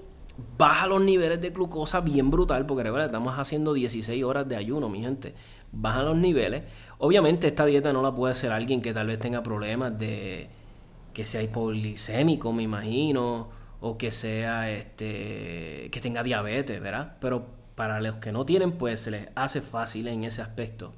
baja 0.58 0.88
los 0.88 1.02
niveles 1.02 1.42
de 1.42 1.50
glucosa 1.50 2.02
bien 2.02 2.32
brutal, 2.32 2.66
porque 2.66 2.84
recuerda, 2.84 3.08
estamos 3.08 3.38
haciendo 3.38 3.74
16 3.74 4.24
horas 4.24 4.48
de 4.48 4.56
ayuno, 4.56 4.90
mi 4.90 5.02
gente. 5.02 5.34
Bajan 5.72 6.06
los 6.06 6.18
niveles. 6.18 6.64
Obviamente 7.00 7.48
esta 7.48 7.66
dieta 7.66 7.92
no 7.92 8.02
la 8.02 8.14
puede 8.14 8.32
hacer 8.32 8.52
alguien 8.52 8.82
que 8.82 8.94
tal 8.94 9.08
vez 9.08 9.20
tenga 9.20 9.42
problemas 9.44 9.98
de 9.98 10.50
que 11.14 11.26
sea 11.26 11.42
hipoglicémico, 11.42 12.52
me 12.54 12.64
imagino, 12.64 13.50
o 13.82 13.98
que 13.98 14.12
sea 14.12 14.72
este 14.72 15.90
que 15.92 16.00
tenga 16.02 16.24
diabetes, 16.24 16.82
¿verdad? 16.82 17.18
Pero 17.20 17.46
para 17.76 18.02
los 18.02 18.16
que 18.16 18.32
no 18.32 18.46
tienen, 18.46 18.74
pues 18.74 19.02
se 19.02 19.12
les 19.12 19.30
hace 19.36 19.62
fácil 19.62 20.08
en 20.08 20.24
ese 20.24 20.42
aspecto. 20.42 20.94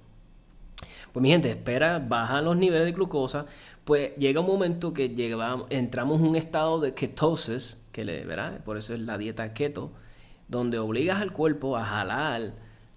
Pues 1.11 1.21
mi 1.21 1.29
gente, 1.29 1.49
espera, 1.49 1.99
bajan 1.99 2.43
los 2.43 2.57
niveles 2.57 2.85
de 2.85 2.91
glucosa, 2.91 3.45
pues 3.85 4.15
llega 4.17 4.41
un 4.41 4.47
momento 4.47 4.93
que 4.93 5.09
llegamos, 5.09 5.67
entramos 5.69 6.19
en 6.19 6.27
un 6.27 6.35
estado 6.35 6.79
de 6.81 6.93
ketosis, 6.93 7.81
que 7.91 8.03
le, 8.03 8.25
¿verdad? 8.25 8.63
Por 8.65 8.77
eso 8.77 8.93
es 8.93 8.99
la 8.99 9.17
dieta 9.17 9.53
keto, 9.53 9.91
donde 10.49 10.77
obligas 10.77 11.21
al 11.21 11.31
cuerpo 11.31 11.77
a 11.77 11.85
jalar 11.85 12.49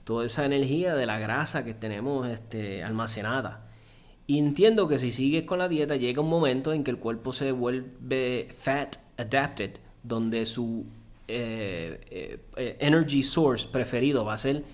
toda 0.03 0.27
esa 0.27 0.45
energía 0.45 0.95
de 0.97 1.07
la 1.07 1.19
grasa 1.19 1.65
que 1.65 1.75
tenemos 1.75 2.27
este, 2.27 2.83
almacenada. 2.83 3.69
Y 4.27 4.39
entiendo 4.39 4.89
que 4.89 4.99
si 4.99 5.13
sigues 5.13 5.45
con 5.45 5.59
la 5.59 5.69
dieta 5.69 5.97
llega 5.97 6.21
un 6.21 6.29
momento 6.29 6.73
en 6.73 6.85
que 6.85 6.91
el 6.91 6.99
cuerpo 6.99 7.33
se 7.33 7.53
vuelve 7.53 8.49
fat 8.59 8.97
adapted, 9.17 9.79
donde 10.03 10.45
su 10.45 10.87
eh, 11.29 12.01
eh, 12.11 12.41
eh, 12.57 12.77
energy 12.81 13.23
source 13.23 13.69
preferido 13.69 14.25
va 14.25 14.33
a 14.33 14.39
ser 14.39 14.65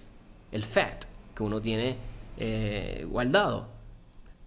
el 0.52 0.62
fat 0.62 1.04
que 1.34 1.42
uno 1.42 1.60
tiene 1.60 1.96
guardado. 3.06 3.68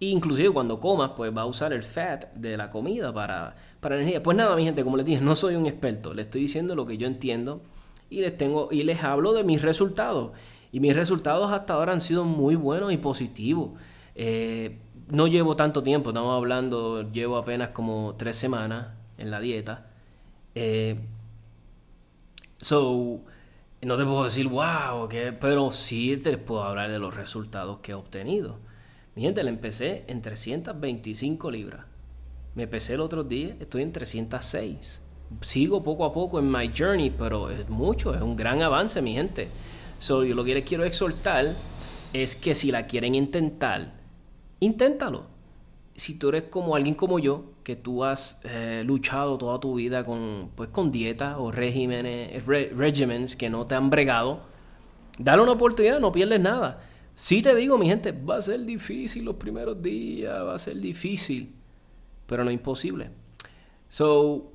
Inclusive 0.00 0.50
cuando 0.50 0.80
comas, 0.80 1.10
pues 1.16 1.36
va 1.36 1.42
a 1.42 1.46
usar 1.46 1.72
el 1.72 1.82
fat 1.82 2.32
de 2.34 2.56
la 2.56 2.70
comida 2.70 3.12
para, 3.12 3.56
para 3.80 3.96
energía. 3.96 4.22
Pues 4.22 4.36
nada, 4.36 4.54
mi 4.56 4.64
gente, 4.64 4.84
como 4.84 4.96
les 4.96 5.04
dije, 5.04 5.20
no 5.20 5.34
soy 5.34 5.56
un 5.56 5.66
experto. 5.66 6.14
Les 6.14 6.26
estoy 6.26 6.42
diciendo 6.42 6.74
lo 6.74 6.86
que 6.86 6.96
yo 6.96 7.06
entiendo 7.06 7.60
y 8.08 8.20
les 8.20 8.36
tengo 8.36 8.68
y 8.70 8.84
les 8.84 9.02
hablo 9.02 9.32
de 9.32 9.44
mis 9.44 9.60
resultados. 9.60 10.32
Y 10.72 10.80
mis 10.80 10.94
resultados 10.96 11.50
hasta 11.52 11.74
ahora 11.74 11.92
han 11.92 12.00
sido 12.00 12.24
muy 12.24 12.54
buenos 12.54 12.92
y 12.92 12.96
positivos. 12.96 13.72
no 15.08 15.26
llevo 15.26 15.56
tanto 15.56 15.82
tiempo, 15.82 16.10
estamos 16.10 16.34
hablando, 16.34 17.10
llevo 17.10 17.36
apenas 17.36 17.70
como 17.70 18.14
tres 18.16 18.36
semanas 18.36 18.88
en 19.18 19.30
la 19.30 19.40
dieta. 19.40 19.86
Eh, 20.54 20.96
So, 22.58 23.22
no 23.82 23.96
te 23.96 24.04
puedo 24.04 24.24
decir, 24.24 24.48
wow, 24.48 25.08
pero 25.40 25.70
sí 25.70 26.16
te 26.16 26.36
puedo 26.38 26.64
hablar 26.64 26.90
de 26.90 26.98
los 26.98 27.14
resultados 27.14 27.78
que 27.78 27.92
he 27.92 27.94
obtenido. 27.94 28.58
Mi 29.14 29.22
gente, 29.22 29.42
le 29.42 29.50
empecé 29.50 30.04
en 30.08 30.22
325 30.22 31.50
libras. 31.50 31.86
Me 32.54 32.66
pesé 32.66 32.94
el 32.94 33.00
otro 33.00 33.22
día, 33.22 33.56
estoy 33.60 33.82
en 33.82 33.92
306. 33.92 35.02
Sigo 35.40 35.82
poco 35.82 36.04
a 36.04 36.12
poco 36.12 36.38
en 36.38 36.50
my 36.50 36.72
journey, 36.76 37.10
pero 37.10 37.50
es 37.50 37.68
mucho, 37.68 38.14
es 38.14 38.22
un 38.22 38.34
gran 38.34 38.62
avance, 38.62 39.00
mi 39.02 39.14
gente. 39.14 39.48
So, 39.98 40.24
yo 40.24 40.34
lo 40.34 40.44
que 40.44 40.54
les 40.54 40.64
quiero 40.64 40.84
exhortar 40.84 41.54
es 42.12 42.34
que 42.34 42.54
si 42.54 42.72
la 42.72 42.86
quieren 42.86 43.14
intentar, 43.14 43.92
inténtalo 44.60 45.37
si 45.98 46.16
tú 46.16 46.28
eres 46.28 46.44
como 46.44 46.76
alguien 46.76 46.94
como 46.94 47.18
yo, 47.18 47.44
que 47.64 47.74
tú 47.74 48.04
has 48.04 48.40
eh, 48.44 48.84
luchado 48.86 49.36
toda 49.36 49.58
tu 49.58 49.74
vida 49.74 50.04
con, 50.04 50.50
pues, 50.54 50.70
con 50.70 50.92
dietas 50.92 51.34
o 51.38 51.50
regímenes, 51.50 52.46
regimens 52.46 53.34
que 53.34 53.50
no 53.50 53.66
te 53.66 53.74
han 53.74 53.90
bregado, 53.90 54.42
dale 55.18 55.42
una 55.42 55.52
oportunidad, 55.52 55.98
no 55.98 56.12
pierdes 56.12 56.40
nada. 56.40 56.80
Si 57.16 57.42
te 57.42 57.52
digo, 57.56 57.76
mi 57.76 57.86
gente, 57.86 58.12
va 58.12 58.36
a 58.36 58.40
ser 58.40 58.64
difícil 58.64 59.24
los 59.24 59.34
primeros 59.34 59.82
días, 59.82 60.32
va 60.32 60.54
a 60.54 60.58
ser 60.58 60.76
difícil, 60.76 61.52
pero 62.26 62.44
no 62.44 62.52
imposible. 62.52 63.10
So, 63.88 64.52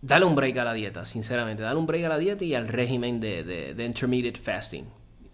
dale 0.00 0.26
un 0.26 0.36
break 0.36 0.58
a 0.58 0.64
la 0.64 0.74
dieta, 0.74 1.04
sinceramente, 1.04 1.64
dale 1.64 1.76
un 1.76 1.86
break 1.86 2.04
a 2.04 2.08
la 2.08 2.18
dieta 2.18 2.44
y 2.44 2.54
al 2.54 2.68
régimen 2.68 3.18
de, 3.18 3.42
de, 3.42 3.74
de 3.74 3.84
intermediate 3.84 4.38
fasting. 4.38 4.84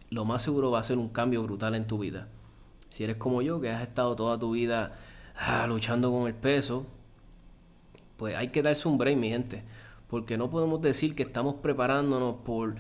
Lo 0.09 0.25
más 0.25 0.41
seguro 0.41 0.71
va 0.71 0.81
a 0.81 0.85
ser 0.85 0.97
un 0.97 1.11
cambio 1.11 1.43
brutal 1.43 1.75
en 1.75 1.87
tu 1.87 1.99
vida. 1.99 2.29
Si 2.89 3.05
eres 3.05 3.17
como 3.17 3.43
yo, 3.43 3.61
que 3.61 3.69
has 3.69 3.83
estado 3.83 4.17
toda 4.17 4.39
tu 4.39 4.53
vida 4.53 4.97
Ah, 5.37 5.67
luchando 5.67 6.13
con 6.13 6.27
el 6.29 6.35
peso, 6.35 6.87
pues 8.17 8.37
hay 8.37 8.49
que 8.49 8.63
darse 8.63 8.89
un 8.89 8.99
break, 8.99 9.17
mi 9.17 9.31
gente. 9.31 9.63
Porque 10.09 10.39
no 10.39 10.51
podemos 10.51 10.81
decir 10.81 11.15
que 11.15 11.25
estamos 11.25 11.57
preparándonos 11.57 12.37
por 12.37 12.77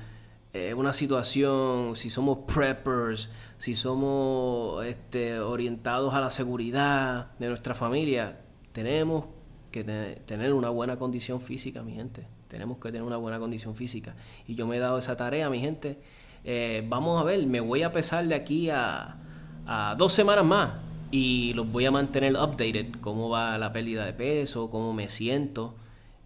eh, 0.52 0.72
una 0.74 0.92
situación, 0.92 1.96
si 1.96 2.10
somos 2.10 2.38
preppers, 2.46 3.30
si 3.58 3.74
somos 3.74 4.84
este, 4.84 5.40
orientados 5.40 6.14
a 6.14 6.20
la 6.20 6.30
seguridad 6.30 7.32
de 7.38 7.48
nuestra 7.48 7.74
familia, 7.74 8.40
tenemos 8.72 9.24
que 9.72 9.82
tener 10.24 10.52
una 10.52 10.68
buena 10.70 10.96
condición 10.96 11.40
física, 11.40 11.82
mi 11.82 11.94
gente. 11.94 12.28
Tenemos 12.46 12.78
que 12.78 12.92
tener 12.92 13.02
una 13.02 13.16
buena 13.16 13.40
condición 13.40 13.74
física. 13.74 14.14
Y 14.46 14.54
yo 14.54 14.68
me 14.68 14.76
he 14.76 14.78
dado 14.78 14.98
esa 14.98 15.16
tarea, 15.16 15.50
mi 15.50 15.58
gente. 15.58 15.98
Eh, 16.44 16.84
vamos 16.88 17.20
a 17.20 17.24
ver, 17.24 17.44
me 17.48 17.58
voy 17.58 17.82
a 17.82 17.90
pesar 17.90 18.24
de 18.28 18.36
aquí 18.36 18.70
a, 18.70 19.16
a 19.66 19.96
dos 19.98 20.12
semanas 20.12 20.44
más 20.44 20.83
y 21.14 21.54
los 21.54 21.70
voy 21.70 21.86
a 21.86 21.92
mantener 21.92 22.32
updated, 22.32 22.96
cómo 23.00 23.28
va 23.28 23.56
la 23.56 23.72
pérdida 23.72 24.04
de 24.04 24.14
peso, 24.14 24.68
cómo 24.68 24.92
me 24.92 25.08
siento 25.08 25.76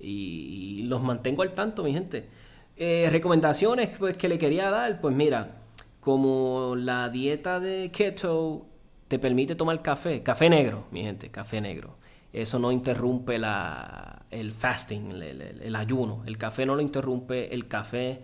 y, 0.01 0.85
los 0.85 1.03
mantengo 1.03 1.43
al 1.43 1.53
tanto, 1.53 1.85
mi 1.85 1.93
gente. 1.93 2.27
Eh, 2.75 3.07
recomendaciones 3.13 3.91
pues, 3.99 4.17
que 4.17 4.31
le 4.31 4.39
quería 4.39 4.71
dar, 4.71 4.99
pues 5.03 5.15
mira, 5.15 5.57
como 6.01 6.75
la 6.75 7.11
dieta 7.11 7.61
de 7.61 7.91
keto 7.91 8.65
te 9.09 9.19
permite 9.19 9.55
tomar 9.55 9.83
café, 9.83 10.23
café 10.23 10.49
negro, 10.49 10.87
mi 10.91 11.03
gente, 11.03 11.29
café 11.29 11.61
negro. 11.61 11.95
Eso 12.33 12.59
no 12.59 12.73
interrumpe 12.73 13.39
la, 13.39 14.23
el 14.31 14.53
fasting, 14.53 15.11
el, 15.21 15.77
ayuno. 15.77 16.23
El 16.25 16.39
café 16.39 16.65
no 16.65 16.75
lo 16.75 16.81
interrumpe, 16.81 17.55
el 17.55 17.69
café, 17.69 18.21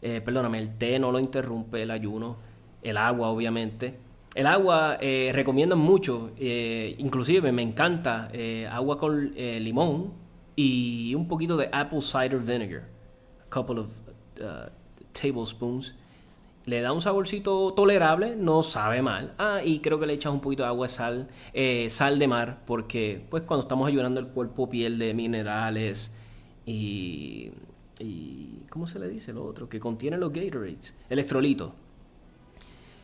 eh, 0.00 0.20
perdóname, 0.20 0.58
el 0.58 0.76
té 0.78 0.98
no 0.98 1.12
lo 1.12 1.20
interrumpe 1.20 1.84
el 1.84 1.92
ayuno, 1.92 2.38
el 2.82 2.96
agua 2.96 3.28
obviamente 3.28 4.10
el 4.34 4.46
agua 4.46 4.96
eh, 5.00 5.30
recomiendan 5.34 5.78
mucho, 5.78 6.32
eh, 6.38 6.94
inclusive 6.98 7.52
me 7.52 7.62
encanta 7.62 8.30
eh, 8.32 8.66
agua 8.70 8.98
con 8.98 9.32
eh, 9.36 9.60
limón 9.60 10.14
y 10.56 11.14
un 11.14 11.28
poquito 11.28 11.56
de 11.56 11.68
apple 11.70 12.00
cider 12.00 12.38
vinegar, 12.38 12.88
a 13.46 13.50
couple 13.50 13.80
of 13.80 13.88
uh, 14.40 14.70
tablespoons. 15.12 15.94
Le 16.64 16.80
da 16.80 16.92
un 16.92 17.00
saborcito 17.00 17.74
tolerable, 17.74 18.36
no 18.36 18.62
sabe 18.62 19.02
mal. 19.02 19.34
Ah, 19.36 19.62
y 19.64 19.80
creo 19.80 19.98
que 19.98 20.06
le 20.06 20.12
echas 20.12 20.32
un 20.32 20.40
poquito 20.40 20.62
de 20.62 20.68
agua 20.68 20.86
sal, 20.86 21.26
sal 21.88 22.20
de 22.20 22.28
mar, 22.28 22.62
porque 22.64 23.26
pues 23.28 23.42
cuando 23.42 23.62
estamos 23.62 23.88
ayudando 23.88 24.20
el 24.20 24.28
cuerpo 24.28 24.70
pierde 24.70 25.12
minerales 25.12 26.14
y, 26.64 27.50
y 27.98 28.64
¿cómo 28.70 28.86
se 28.86 29.00
le 29.00 29.08
dice 29.08 29.32
lo 29.32 29.44
otro? 29.44 29.68
Que 29.68 29.80
contiene 29.80 30.16
los 30.18 30.32
Gatorades, 30.32 30.94
electrolitos 31.10 31.72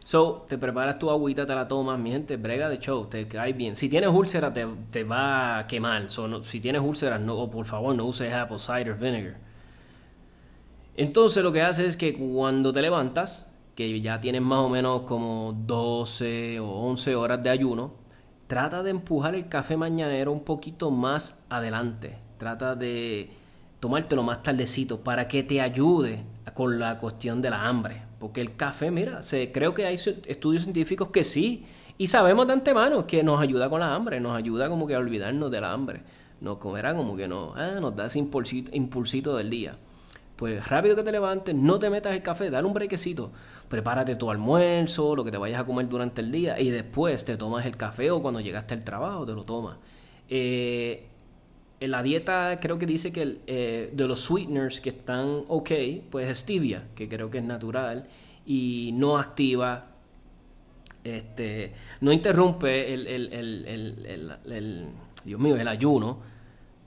So, 0.09 0.47
te 0.49 0.57
preparas 0.57 0.99
tu 0.99 1.11
agüita, 1.11 1.45
te 1.45 1.55
la 1.55 1.69
tomas, 1.69 1.99
mi 1.99 2.13
gente, 2.13 2.39
brega 2.39 2.71
de 2.71 2.79
show, 2.79 3.05
te 3.11 3.29
cae 3.29 3.53
bien. 3.53 3.77
Si 3.77 3.91
tienes 3.91 4.09
úlcera, 4.09 4.51
te, 4.51 4.67
te 4.91 5.05
va 5.05 5.59
a 5.59 5.67
quemar. 5.67 6.09
So, 6.09 6.43
si 6.45 6.61
tienes 6.61 6.81
úlceras, 6.81 7.21
no, 7.21 7.51
por 7.51 7.67
favor, 7.67 7.95
no 7.95 8.07
uses 8.07 8.33
apple 8.33 8.59
cider 8.59 8.95
vinegar. 8.95 9.37
Entonces, 10.97 11.45
lo 11.45 11.53
que 11.53 11.61
hace 11.61 11.85
es 11.85 11.99
que 11.99 12.15
cuando 12.15 12.73
te 12.73 12.81
levantas, 12.81 13.51
que 13.75 14.01
ya 14.01 14.19
tienes 14.19 14.41
más 14.41 14.61
o 14.61 14.71
menos 14.71 15.03
como 15.03 15.53
12 15.67 16.59
o 16.61 16.71
11 16.87 17.15
horas 17.15 17.43
de 17.43 17.51
ayuno, 17.51 17.93
trata 18.47 18.83
de 18.83 18.93
empujar 18.93 19.35
el 19.35 19.51
café 19.51 19.77
mañanero 19.77 20.33
un 20.33 20.43
poquito 20.43 20.91
más 20.91 21.39
adelante. 21.51 22.17
Trata 22.39 22.75
de 22.75 23.29
tomártelo 23.79 24.23
más 24.23 24.43
tardecito 24.43 25.01
para 25.01 25.29
que 25.29 25.43
te 25.43 25.61
ayude 25.61 26.25
con 26.55 26.79
la 26.79 26.99
cuestión 26.99 27.43
de 27.43 27.51
la 27.51 27.69
hambre. 27.69 28.08
Porque 28.19 28.41
el 28.41 28.57
café, 28.57 28.91
mira, 28.91 29.23
se, 29.23 29.53
creo 29.53 29.75
que 29.75 29.87
hay 29.87 29.95
estudios 29.95 30.63
científicos 30.63 31.09
que 31.09 31.25
sí. 31.25 31.67
Y 31.97 32.07
sabemos 32.07 32.47
de 32.47 32.53
antemano 32.53 33.07
que 33.07 33.23
nos 33.23 33.41
ayuda 33.41 33.69
con 33.69 33.81
la 33.81 33.95
hambre, 33.95 34.21
nos 34.21 34.37
ayuda 34.37 34.69
como 34.69 34.87
que 34.87 34.95
a 34.95 34.99
olvidarnos 34.99 35.51
de 35.51 35.61
la 35.61 35.73
hambre. 35.73 36.03
Nos 36.41 36.59
comerá 36.59 36.95
como 36.95 37.17
que 37.17 37.27
no, 37.27 37.55
ah, 37.57 37.79
nos 37.81 37.97
da 37.97 38.07
ese 38.07 38.21
impulsito, 38.21 38.71
impulsito 38.75 39.37
del 39.37 39.51
día. 39.51 39.77
Pues 40.37 40.69
rápido 40.69 40.95
que 40.95 41.03
te 41.03 41.11
levantes, 41.11 41.53
no 41.53 41.81
te 41.81 41.91
metas 41.91 42.13
el 42.13 42.23
café, 42.23 42.49
dale 42.49 42.67
un 42.67 42.73
brequecito. 42.73 43.33
Prepárate 43.69 44.15
tu 44.15 44.31
almuerzo, 44.31 45.17
lo 45.17 45.25
que 45.25 45.33
te 45.33 45.37
vayas 45.37 45.61
a 45.61 45.65
comer 45.65 45.89
durante 45.89 46.21
el 46.21 46.31
día 46.31 46.61
y 46.61 46.71
después 46.71 47.25
te 47.25 47.37
tomas 47.37 47.67
el 47.67 47.77
café 47.77 48.13
o 48.13 48.23
cuando 48.23 48.39
llegaste 48.41 48.75
al 48.75 48.85
trabajo 48.85 49.27
te 49.27 49.33
lo 49.33 49.45
tomas. 49.45 49.79
Eh, 50.29 51.09
en 51.81 51.91
la 51.91 52.03
dieta 52.03 52.59
creo 52.61 52.79
que 52.79 52.87
dice 52.87 53.13
que 53.13 53.39
eh, 53.47 53.91
de 53.93 54.09
los 54.09 54.21
sweeteners 54.21 54.81
que 54.81 54.91
están 54.91 55.43
ok, 55.49 55.71
pues 56.11 56.39
stevia, 56.39 56.89
que 56.95 57.09
creo 57.09 57.31
que 57.31 57.39
es 57.39 57.45
natural 57.45 58.09
y 58.47 58.91
no 58.95 59.19
activa, 59.19 59.87
este, 61.05 61.75
no 62.01 62.13
interrumpe 62.13 62.93
el, 62.93 63.07
el, 63.07 63.33
el, 64.47 64.89
Dios 65.25 65.41
mío, 65.41 65.57
el 65.57 65.69
ayuno, 65.69 66.19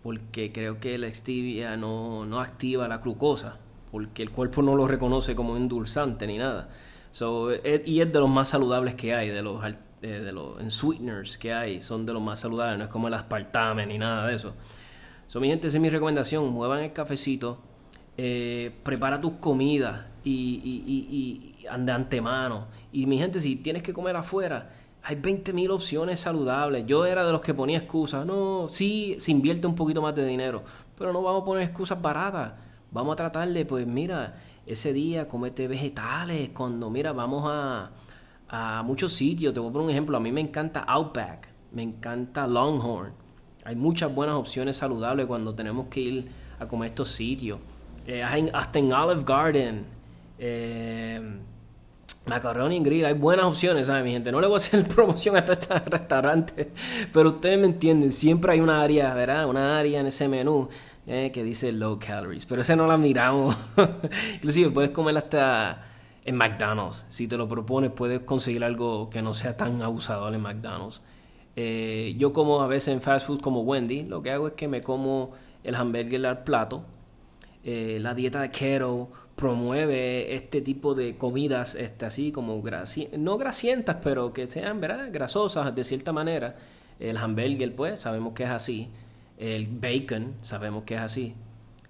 porque 0.03 0.51
creo 0.51 0.79
que 0.79 0.97
la 0.97 1.13
stevia 1.13 1.77
no, 1.77 2.25
no, 2.25 2.41
activa 2.41 2.87
la 2.87 2.97
glucosa, 2.97 3.57
porque 3.91 4.23
el 4.23 4.31
cuerpo 4.31 4.61
no 4.61 4.75
lo 4.75 4.87
reconoce 4.87 5.35
como 5.35 5.55
endulzante 5.55 6.27
ni 6.27 6.37
nada. 6.37 6.69
So, 7.11 7.51
eh, 7.51 7.83
y 7.85 8.01
es 8.01 8.11
de 8.11 8.19
los 8.19 8.29
más 8.29 8.49
saludables 8.49 8.95
que 8.95 9.13
hay, 9.13 9.29
de 9.29 9.41
los, 9.41 9.63
eh, 10.01 10.07
de 10.07 10.31
los 10.31 10.73
sweeteners 10.73 11.37
que 11.37 11.53
hay, 11.53 11.79
son 11.79 12.05
de 12.05 12.13
los 12.13 12.21
más 12.21 12.39
saludables, 12.39 12.79
no 12.79 12.85
es 12.85 12.89
como 12.89 13.07
el 13.07 13.13
aspartame 13.13 13.85
ni 13.85 13.97
nada 13.97 14.27
de 14.27 14.35
eso. 14.35 14.55
So, 15.31 15.39
mi 15.39 15.47
gente, 15.47 15.69
esa 15.69 15.77
es 15.77 15.81
mi 15.81 15.89
recomendación. 15.89 16.49
Muevan 16.49 16.81
el 16.81 16.91
cafecito, 16.91 17.57
eh, 18.17 18.69
prepara 18.83 19.21
tus 19.21 19.37
comidas 19.37 20.03
y, 20.25 20.29
y, 20.61 20.83
y, 20.85 21.65
y, 21.69 21.83
de 21.85 21.91
antemano. 21.93 22.67
Y 22.91 23.05
mi 23.05 23.17
gente, 23.17 23.39
si 23.39 23.55
tienes 23.55 23.81
que 23.81 23.93
comer 23.93 24.17
afuera, 24.17 24.71
hay 25.01 25.15
20.000 25.15 25.71
opciones 25.71 26.19
saludables. 26.19 26.85
Yo 26.85 27.05
era 27.05 27.25
de 27.25 27.31
los 27.31 27.39
que 27.39 27.53
ponía 27.53 27.77
excusas. 27.77 28.25
No, 28.25 28.67
sí, 28.67 29.15
se 29.19 29.31
invierte 29.31 29.67
un 29.67 29.75
poquito 29.75 30.01
más 30.01 30.13
de 30.15 30.25
dinero, 30.25 30.63
pero 30.97 31.13
no 31.13 31.21
vamos 31.21 31.43
a 31.43 31.45
poner 31.45 31.63
excusas 31.63 32.01
baratas. 32.01 32.51
Vamos 32.91 33.13
a 33.13 33.15
tratar 33.15 33.47
de, 33.47 33.63
pues 33.63 33.87
mira, 33.87 34.35
ese 34.65 34.91
día 34.91 35.29
comete 35.29 35.65
vegetales. 35.69 36.49
Cuando, 36.49 36.89
mira, 36.89 37.13
vamos 37.13 37.45
a, 37.45 37.91
a 38.49 38.83
muchos 38.83 39.13
sitios. 39.13 39.53
Te 39.53 39.61
voy 39.61 39.69
a 39.69 39.71
poner 39.71 39.85
un 39.85 39.91
ejemplo. 39.91 40.17
A 40.17 40.19
mí 40.19 40.33
me 40.33 40.41
encanta 40.41 40.81
Outback, 40.81 41.47
me 41.71 41.83
encanta 41.83 42.47
Longhorn. 42.47 43.20
Hay 43.63 43.75
muchas 43.75 44.13
buenas 44.13 44.35
opciones 44.35 44.77
saludables 44.77 45.27
cuando 45.27 45.53
tenemos 45.53 45.87
que 45.87 45.99
ir 45.99 46.31
a 46.59 46.67
comer 46.67 46.89
estos 46.89 47.09
sitios. 47.09 47.59
Eh, 48.07 48.23
hasta 48.23 48.79
en 48.79 48.91
Olive 48.91 49.23
Garden. 49.23 49.85
Eh, 50.39 51.39
Macaroni 52.25 52.79
grill, 52.81 53.05
hay 53.05 53.13
buenas 53.13 53.45
opciones, 53.45 53.87
¿sabes, 53.87 54.03
mi 54.03 54.11
gente? 54.11 54.31
No 54.31 54.39
le 54.39 54.47
voy 54.47 54.55
a 54.55 54.57
hacer 54.57 54.87
promoción 54.95 55.35
a 55.35 55.39
este 55.39 55.55
restaurante, 55.79 56.71
pero 57.11 57.29
ustedes 57.29 57.59
me 57.59 57.65
entienden, 57.65 58.11
siempre 58.11 58.53
hay 58.53 58.59
una 58.59 58.81
área, 58.81 59.13
¿verdad? 59.13 59.47
Una 59.47 59.79
área 59.79 59.99
en 59.99 60.05
ese 60.05 60.27
menú 60.27 60.69
eh, 61.07 61.31
que 61.33 61.43
dice 61.43 61.71
low 61.71 61.97
calories, 61.97 62.45
pero 62.45 62.61
ese 62.61 62.75
no 62.75 62.85
la 62.85 62.97
miramos. 62.97 63.57
Inclusive 64.35 64.69
puedes 64.69 64.91
comer 64.91 65.17
hasta 65.17 65.83
en 66.23 66.35
McDonald's, 66.35 67.07
si 67.09 67.27
te 67.27 67.37
lo 67.37 67.47
propones 67.47 67.91
puedes 67.91 68.19
conseguir 68.21 68.63
algo 68.63 69.09
que 69.09 69.23
no 69.23 69.33
sea 69.33 69.57
tan 69.57 69.81
abusador 69.81 70.33
en 70.35 70.41
McDonald's. 70.41 71.01
Eh, 71.55 72.15
yo 72.17 72.31
como 72.33 72.61
a 72.61 72.67
veces 72.67 72.93
en 72.93 73.01
fast 73.01 73.27
food 73.27 73.41
como 73.41 73.61
Wendy, 73.61 74.03
lo 74.03 74.21
que 74.21 74.31
hago 74.31 74.47
es 74.47 74.53
que 74.53 74.67
me 74.67 74.81
como 74.81 75.31
el 75.63 75.75
hamburger 75.75 76.25
al 76.25 76.43
plato, 76.43 76.83
eh, 77.63 77.99
la 78.01 78.13
dieta 78.13 78.41
de 78.41 78.51
keto 78.51 79.09
promueve 79.35 80.35
este 80.35 80.61
tipo 80.61 80.93
de 80.93 81.17
comidas 81.17 81.75
este, 81.75 82.05
así 82.05 82.31
como 82.31 82.61
no 83.17 83.37
grasientas, 83.37 83.97
pero 84.03 84.33
que 84.33 84.47
sean 84.47 84.79
grasosas 85.11 85.73
de 85.73 85.83
cierta 85.83 86.13
manera. 86.13 86.55
El 86.99 87.17
hamburger, 87.17 87.75
pues, 87.75 87.99
sabemos 87.99 88.33
que 88.33 88.43
es 88.43 88.49
así. 88.49 88.89
El 89.37 89.67
bacon, 89.67 90.35
sabemos 90.43 90.83
que 90.83 90.95
es 90.95 91.01
así. 91.01 91.33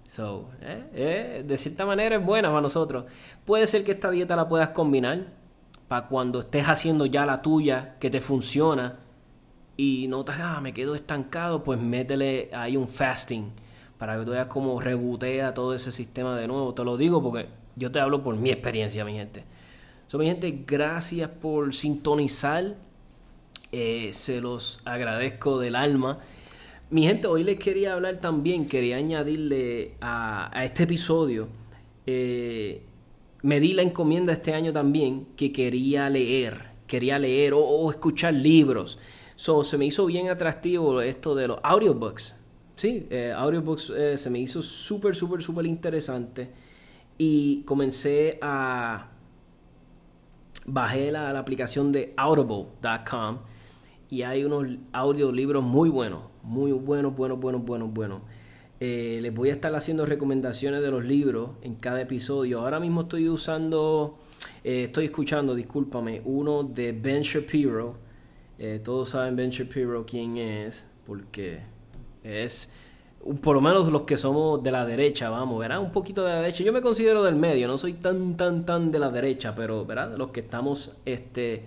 So, 0.06 0.48
eh, 0.62 1.44
de 1.46 1.58
cierta 1.58 1.84
manera 1.86 2.16
es 2.16 2.24
buena 2.24 2.48
para 2.48 2.62
nosotros. 2.62 3.04
Puede 3.44 3.66
ser 3.66 3.84
que 3.84 3.92
esta 3.92 4.10
dieta 4.10 4.36
la 4.36 4.48
puedas 4.48 4.70
combinar 4.70 5.26
para 5.88 6.08
cuando 6.08 6.40
estés 6.40 6.64
haciendo 6.66 7.04
ya 7.06 7.26
la 7.26 7.42
tuya, 7.42 7.96
que 7.98 8.08
te 8.08 8.20
funciona, 8.22 8.96
y 9.76 10.06
notas, 10.08 10.36
ah, 10.40 10.60
me 10.60 10.72
quedo 10.72 10.94
estancado, 10.94 11.64
pues 11.64 11.80
métele 11.80 12.50
ahí 12.52 12.76
un 12.76 12.88
fasting 12.88 13.50
para 13.98 14.18
que 14.18 14.24
tú 14.24 14.32
veas 14.32 14.48
cómo 14.48 14.80
rebotea 14.80 15.54
todo 15.54 15.74
ese 15.74 15.92
sistema 15.92 16.36
de 16.36 16.46
nuevo. 16.48 16.74
Te 16.74 16.84
lo 16.84 16.96
digo 16.96 17.22
porque 17.22 17.48
yo 17.76 17.90
te 17.90 18.00
hablo 18.00 18.22
por 18.22 18.36
mi 18.36 18.50
experiencia, 18.50 19.04
mi 19.04 19.12
gente. 19.12 19.44
So, 20.08 20.18
mi 20.18 20.26
gente, 20.26 20.64
gracias 20.66 21.28
por 21.28 21.72
sintonizar. 21.72 22.74
Eh, 23.70 24.10
se 24.12 24.40
los 24.40 24.82
agradezco 24.84 25.58
del 25.58 25.76
alma. 25.76 26.18
Mi 26.90 27.04
gente, 27.04 27.26
hoy 27.26 27.42
les 27.42 27.58
quería 27.58 27.94
hablar 27.94 28.16
también, 28.16 28.68
quería 28.68 28.96
añadirle 28.96 29.94
a, 30.02 30.50
este 30.62 30.82
episodio. 30.82 31.48
Eh, 32.04 32.82
me 33.42 33.60
di 33.60 33.72
la 33.72 33.80
encomienda 33.80 34.34
este 34.34 34.52
año 34.52 34.72
también 34.72 35.28
que 35.36 35.52
quería 35.52 36.10
leer, 36.10 36.60
quería 36.86 37.18
leer 37.18 37.54
o, 37.56 37.90
escuchar 37.90 38.34
libros. 38.34 38.98
So, 39.36 39.64
se 39.64 39.78
me 39.78 39.86
hizo 39.86 40.06
bien 40.06 40.28
atractivo 40.28 41.00
esto 41.00 41.34
de 41.34 41.48
los 41.48 41.58
audiobooks 41.62 42.36
sí, 42.82 43.06
eh, 43.10 43.32
audiobooks 43.36 43.90
eh, 43.90 44.18
se 44.18 44.28
me 44.28 44.40
hizo 44.40 44.60
súper, 44.60 45.14
súper, 45.14 45.40
súper 45.40 45.66
interesante. 45.66 46.50
Y 47.16 47.62
comencé 47.62 48.38
a... 48.42 49.08
Bajé 50.64 51.10
la, 51.10 51.36
aplicación 51.38 51.90
de 51.90 52.14
audible.com 52.16 53.38
y 54.08 54.22
hay 54.22 54.44
unos 54.44 54.78
audiolibros 54.92 55.64
muy 55.64 55.88
buenos, 55.88 56.22
muy 56.44 56.70
buenos, 56.70 57.16
buenos, 57.16 57.40
buenos, 57.40 57.64
buenos, 57.64 57.92
buenos. 57.92 58.20
Eh, 58.78 59.18
les 59.22 59.34
voy 59.34 59.50
a 59.50 59.54
estar 59.54 59.74
haciendo 59.74 60.06
recomendaciones 60.06 60.82
de 60.82 60.90
los 60.90 61.04
libros 61.04 61.50
en 61.62 61.74
cada 61.76 62.00
episodio. 62.00 62.60
Ahora 62.60 62.78
mismo 62.78 63.02
estoy 63.02 63.28
usando, 63.28 64.18
estoy 64.62 65.06
escuchando, 65.06 65.54
discúlpame, 65.54 66.22
uno 66.24 66.62
de 66.62 66.92
Ben 66.92 67.22
Shapiro. 67.22 67.96
Todos 68.84 69.10
saben 69.10 69.34
Ben 69.34 69.50
Shapiro 69.50 70.06
quién 70.06 70.36
es, 70.36 70.86
porque 71.04 71.60
es 72.22 72.70
por 73.40 73.54
lo 73.54 73.60
menos 73.60 73.90
los 73.92 74.02
que 74.02 74.16
somos 74.16 74.62
de 74.62 74.72
la 74.72 74.84
derecha, 74.84 75.30
vamos, 75.30 75.58
¿verdad? 75.58 75.80
Un 75.80 75.92
poquito 75.92 76.24
de 76.24 76.30
la 76.30 76.40
derecha. 76.40 76.64
Yo 76.64 76.72
me 76.72 76.80
considero 76.80 77.22
del 77.22 77.36
medio, 77.36 77.68
no 77.68 77.78
soy 77.78 77.94
tan, 77.94 78.36
tan, 78.36 78.66
tan 78.66 78.90
de 78.90 78.98
la 78.98 79.10
derecha, 79.10 79.54
pero, 79.54 79.86
¿verdad? 79.86 80.16
Los 80.16 80.30
que 80.30 80.40
estamos 80.40 80.96
este, 81.04 81.62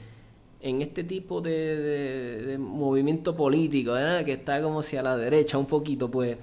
en 0.62 0.82
este 0.82 1.06
tipo 1.06 1.40
de, 1.40 2.58
movimiento 2.60 3.36
político, 3.36 3.94
¿verdad? 3.94 4.26
Que 4.26 4.34
está 4.34 4.62
como 4.62 4.82
hacia 4.82 5.02
la 5.02 5.16
derecha 5.16 5.58
un 5.58 5.66
poquito, 5.66 6.12
pues 6.12 6.38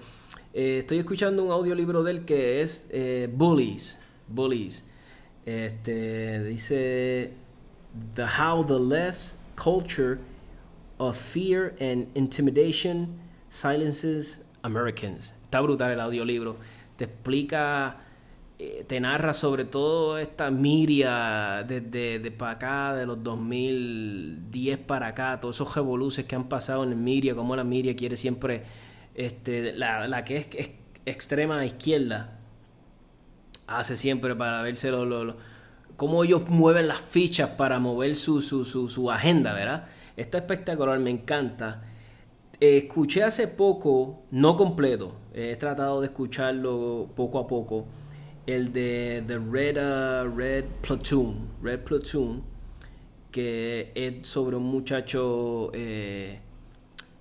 eh, 0.54 0.78
estoy 0.78 0.98
escuchando 0.98 1.44
un 1.44 1.50
audiolibro 1.50 2.02
de 2.02 2.10
él 2.12 2.24
que 2.24 2.62
es 2.62 2.88
eh, 2.90 3.28
Bullies. 3.30 3.98
Bullies. 4.28 4.84
Este, 5.44 6.42
dice 6.44 7.32
The 8.14 8.22
How 8.22 8.64
the 8.64 8.80
Left's 8.80 9.36
Culture 9.62 10.18
of 11.08 11.16
Fear 11.16 11.74
and 11.80 12.06
Intimidation 12.14 13.18
Silences 13.50 14.44
Americans. 14.62 15.34
Está 15.44 15.60
brutal 15.60 15.90
el 15.90 16.00
audiolibro. 16.00 16.56
Te 16.96 17.04
explica, 17.04 17.96
eh, 18.58 18.84
te 18.86 19.00
narra 19.00 19.34
sobre 19.34 19.64
todo 19.64 20.18
esta 20.18 20.50
miria 20.50 21.64
desde 21.66 22.18
de 22.18 22.30
para 22.30 22.52
acá, 22.52 22.94
de 22.94 23.06
los 23.06 23.22
2010 23.22 24.78
para 24.78 25.08
acá, 25.08 25.40
todos 25.40 25.56
esos 25.56 25.74
revoluciones 25.74 26.28
que 26.28 26.36
han 26.36 26.48
pasado 26.48 26.84
en 26.84 27.02
Miria, 27.02 27.34
como 27.34 27.56
la 27.56 27.64
Miria 27.64 27.96
quiere 27.96 28.16
siempre, 28.16 28.62
este, 29.14 29.72
la, 29.72 30.06
la 30.06 30.24
que 30.24 30.36
es, 30.36 30.70
extrema 31.04 31.64
izquierda, 31.66 32.38
hace 33.66 33.96
siempre 33.96 34.36
para 34.36 34.62
verse 34.62 34.90
lo, 34.90 35.04
lo, 35.04 35.36
cómo 35.96 36.22
ellos 36.22 36.48
mueven 36.48 36.86
las 36.86 37.00
fichas 37.00 37.50
para 37.50 37.80
mover 37.80 38.14
su, 38.14 38.40
su, 38.40 38.64
su, 38.64 38.88
su 38.88 39.10
agenda, 39.10 39.52
¿verdad? 39.52 39.88
Está 40.16 40.38
espectacular, 40.38 40.98
me 40.98 41.10
encanta. 41.10 41.82
Escuché 42.60 43.24
hace 43.24 43.48
poco, 43.48 44.22
no 44.30 44.56
completo, 44.56 45.16
he 45.34 45.56
tratado 45.56 46.00
de 46.00 46.06
escucharlo 46.06 47.10
poco 47.16 47.38
a 47.40 47.46
poco, 47.46 47.86
el 48.46 48.72
de 48.72 49.24
The 49.26 49.38
Red, 49.38 49.76
uh, 49.78 50.36
Red 50.36 50.64
Platoon, 50.80 51.48
Red 51.62 51.80
Platoon, 51.80 52.42
que 53.32 53.90
es 53.94 54.28
sobre 54.28 54.56
un 54.56 54.64
muchacho 54.64 55.70
eh, 55.74 56.38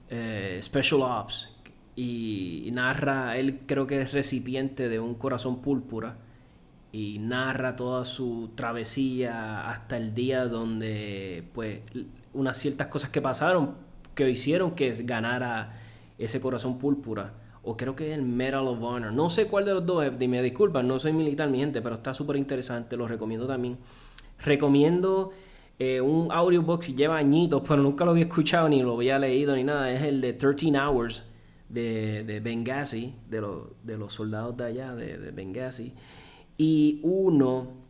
eh, 0.10 0.60
Special 0.62 1.02
Ops 1.02 1.50
y, 1.96 2.70
narra, 2.74 3.38
él 3.38 3.62
creo 3.66 3.88
que 3.88 4.02
es 4.02 4.12
recipiente 4.14 4.90
de 4.90 5.00
un 5.00 5.16
corazón 5.16 5.62
púrpura 5.62 6.18
y 6.92 7.20
narra 7.20 7.76
toda 7.76 8.06
su 8.06 8.52
travesía 8.56 9.70
hasta 9.70 9.98
el 9.98 10.14
día 10.14 10.48
donde 10.48 11.46
pues 11.54 11.82
unas 12.34 12.58
ciertas 12.58 12.88
cosas 12.88 13.10
que 13.10 13.22
pasaron 13.22 13.76
que 14.16 14.30
hicieron 14.30 14.72
que 14.72 14.92
ganara 15.04 15.74
ese 16.18 16.42
corazón 16.42 16.78
púrpura. 16.78 17.34
O 17.64 17.78
creo 17.78 17.96
que 17.96 18.12
es 18.12 18.18
el 18.18 18.24
Medal 18.24 18.68
of 18.68 18.82
Honor. 18.82 19.14
No 19.14 19.30
sé 19.30 19.48
cuál 19.48 19.66
de 19.66 19.74
los 19.74 19.86
dos 19.86 20.04
es. 20.04 20.18
Disculpa, 20.18 20.82
no 20.82 20.98
soy 20.98 21.14
militar, 21.14 21.50
mi 21.50 21.60
gente, 21.60 21.82
pero 21.82 21.96
está 21.96 22.14
súper 22.14 22.36
interesante. 22.38 22.98
Lo 22.98 23.08
recomiendo 23.08 23.48
también. 23.48 23.78
Recomiendo 24.40 25.32
eh, 25.78 26.02
un 26.02 26.32
audiobook 26.32 26.84
si 26.84 26.96
lleva 26.96 27.18
añitos, 27.18 27.62
pero 27.68 27.82
nunca 27.82 28.04
lo 28.04 28.12
había 28.12 28.24
escuchado 28.24 28.68
ni 28.68 28.82
lo 28.82 28.96
había 28.96 29.20
leído 29.20 29.56
ni 29.56 29.64
nada. 29.64 29.92
Es 29.92 30.02
el 30.02 30.22
de 30.22 30.34
13 30.34 30.72
Hours 30.78 31.24
de, 31.70 32.24
de 32.24 32.40
Benghazi, 32.40 33.14
de, 33.30 33.46
de 33.84 33.98
los 33.98 34.14
soldados 34.14 34.58
de 34.58 34.66
allá, 34.66 34.96
de, 34.96 35.18
de 35.18 35.32
Benghazi. 35.32 35.94
Y 36.58 37.00
uno 37.04 37.81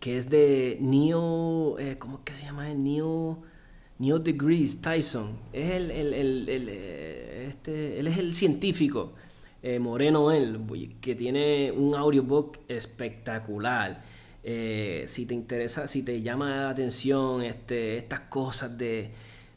que 0.00 0.18
es 0.18 0.28
de 0.30 0.78
Neil, 0.80 1.78
eh, 1.78 1.96
¿cómo 1.98 2.24
que 2.24 2.32
se 2.32 2.44
llama? 2.46 2.68
Neil 2.74 3.36
Neil 4.00 4.22
Degrees 4.22 4.80
Tyson. 4.80 5.38
Es 5.52 5.70
el, 5.72 5.90
el, 5.90 6.14
el, 6.14 6.68
eh, 6.70 7.46
este, 7.48 8.00
él 8.00 8.06
es 8.06 8.16
el 8.16 8.32
científico, 8.32 9.12
eh, 9.62 9.78
moreno 9.78 10.32
él, 10.32 10.58
que 11.02 11.14
tiene 11.14 11.70
un 11.70 11.94
audiobook 11.94 12.60
espectacular. 12.66 14.02
Eh, 14.42 15.04
si 15.06 15.26
te 15.26 15.34
interesa, 15.34 15.86
si 15.86 16.02
te 16.02 16.22
llama 16.22 16.48
la 16.48 16.70
atención 16.70 17.42
este, 17.42 17.98
estas 17.98 18.20
cosas 18.20 18.78
de, 18.78 19.10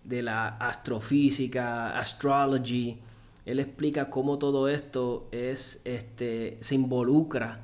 de 0.03 0.21
la 0.21 0.57
astrofísica, 0.57 1.97
astrology, 1.97 2.97
él 3.45 3.61
explica 3.61 4.09
cómo 4.09 4.37
todo 4.39 4.67
esto 4.67 5.29
es, 5.31 5.81
este, 5.85 6.57
se 6.59 6.75
involucra 6.75 7.61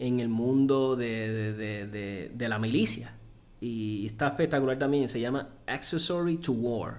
en 0.00 0.18
el 0.18 0.28
mundo 0.28 0.96
de, 0.96 1.52
de, 1.52 2.30
de 2.34 2.48
la 2.48 2.58
milicia 2.58 3.14
y 3.60 4.06
está 4.06 4.28
espectacular 4.28 4.78
también. 4.78 5.08
Se 5.08 5.20
llama 5.20 5.48
Accessory 5.66 6.38
to 6.38 6.52
War. 6.52 6.98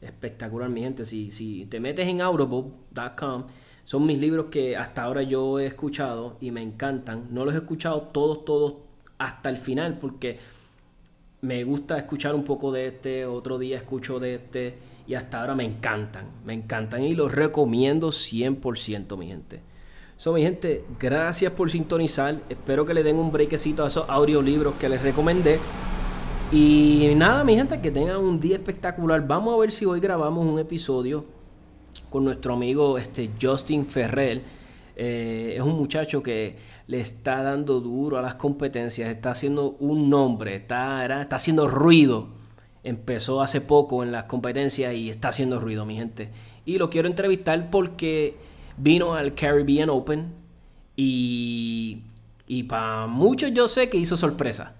Espectacular, 0.00 0.70
mi 0.70 0.80
gente. 0.80 1.04
Si, 1.04 1.30
si 1.30 1.66
te 1.66 1.78
metes 1.78 2.08
en 2.08 2.22
audible.com, 2.22 3.44
son 3.84 4.06
mis 4.06 4.18
libros 4.18 4.46
que 4.46 4.76
hasta 4.76 5.02
ahora 5.02 5.22
yo 5.22 5.60
he 5.60 5.66
escuchado 5.66 6.38
y 6.40 6.50
me 6.50 6.62
encantan. 6.62 7.28
No 7.30 7.44
los 7.44 7.54
he 7.54 7.58
escuchado 7.58 8.02
todos, 8.02 8.44
todos 8.44 8.76
hasta 9.18 9.50
el 9.50 9.58
final 9.58 9.98
porque 9.98 10.38
me 11.42 11.64
gusta 11.64 11.98
escuchar 11.98 12.34
un 12.34 12.44
poco 12.44 12.72
de 12.72 12.86
este, 12.86 13.26
otro 13.26 13.58
día 13.58 13.76
escucho 13.76 14.18
de 14.18 14.34
este 14.34 14.78
y 15.06 15.14
hasta 15.14 15.40
ahora 15.40 15.54
me 15.54 15.64
encantan, 15.64 16.26
me 16.44 16.54
encantan 16.54 17.02
y 17.02 17.14
los 17.14 17.32
recomiendo 17.32 18.08
100% 18.08 19.18
mi 19.18 19.26
gente. 19.26 19.60
So, 20.20 20.34
mi 20.34 20.42
gente, 20.42 20.84
gracias 20.98 21.50
por 21.50 21.70
sintonizar. 21.70 22.42
Espero 22.50 22.84
que 22.84 22.92
le 22.92 23.02
den 23.02 23.16
un 23.16 23.32
breakcito 23.32 23.84
a 23.84 23.88
esos 23.88 24.04
audiolibros 24.06 24.74
que 24.74 24.86
les 24.86 25.00
recomendé. 25.00 25.58
Y 26.52 27.14
nada, 27.16 27.42
mi 27.42 27.56
gente, 27.56 27.80
que 27.80 27.90
tengan 27.90 28.18
un 28.18 28.38
día 28.38 28.56
espectacular. 28.56 29.26
Vamos 29.26 29.54
a 29.54 29.56
ver 29.56 29.72
si 29.72 29.86
hoy 29.86 29.98
grabamos 29.98 30.44
un 30.44 30.58
episodio 30.58 31.24
con 32.10 32.22
nuestro 32.22 32.52
amigo 32.52 32.98
este, 32.98 33.30
Justin 33.40 33.86
Ferrell. 33.86 34.42
Eh, 34.94 35.54
es 35.56 35.62
un 35.62 35.78
muchacho 35.78 36.22
que 36.22 36.54
le 36.86 37.00
está 37.00 37.42
dando 37.42 37.80
duro 37.80 38.18
a 38.18 38.20
las 38.20 38.34
competencias, 38.34 39.08
está 39.08 39.30
haciendo 39.30 39.74
un 39.80 40.10
nombre, 40.10 40.56
está, 40.56 41.22
está 41.22 41.36
haciendo 41.36 41.66
ruido. 41.66 42.28
Empezó 42.84 43.40
hace 43.40 43.62
poco 43.62 44.02
en 44.02 44.12
las 44.12 44.24
competencias 44.24 44.94
y 44.94 45.08
está 45.08 45.28
haciendo 45.28 45.58
ruido, 45.58 45.86
mi 45.86 45.96
gente. 45.96 46.28
Y 46.66 46.76
lo 46.76 46.90
quiero 46.90 47.08
entrevistar 47.08 47.70
porque 47.70 48.49
vino 48.82 49.14
al 49.14 49.34
Caribbean 49.34 49.90
Open 49.90 50.32
y, 50.96 52.02
y 52.46 52.64
para 52.64 53.06
muchos 53.06 53.52
yo 53.52 53.68
sé 53.68 53.88
que 53.88 53.98
hizo 53.98 54.16
sorpresa. 54.16 54.76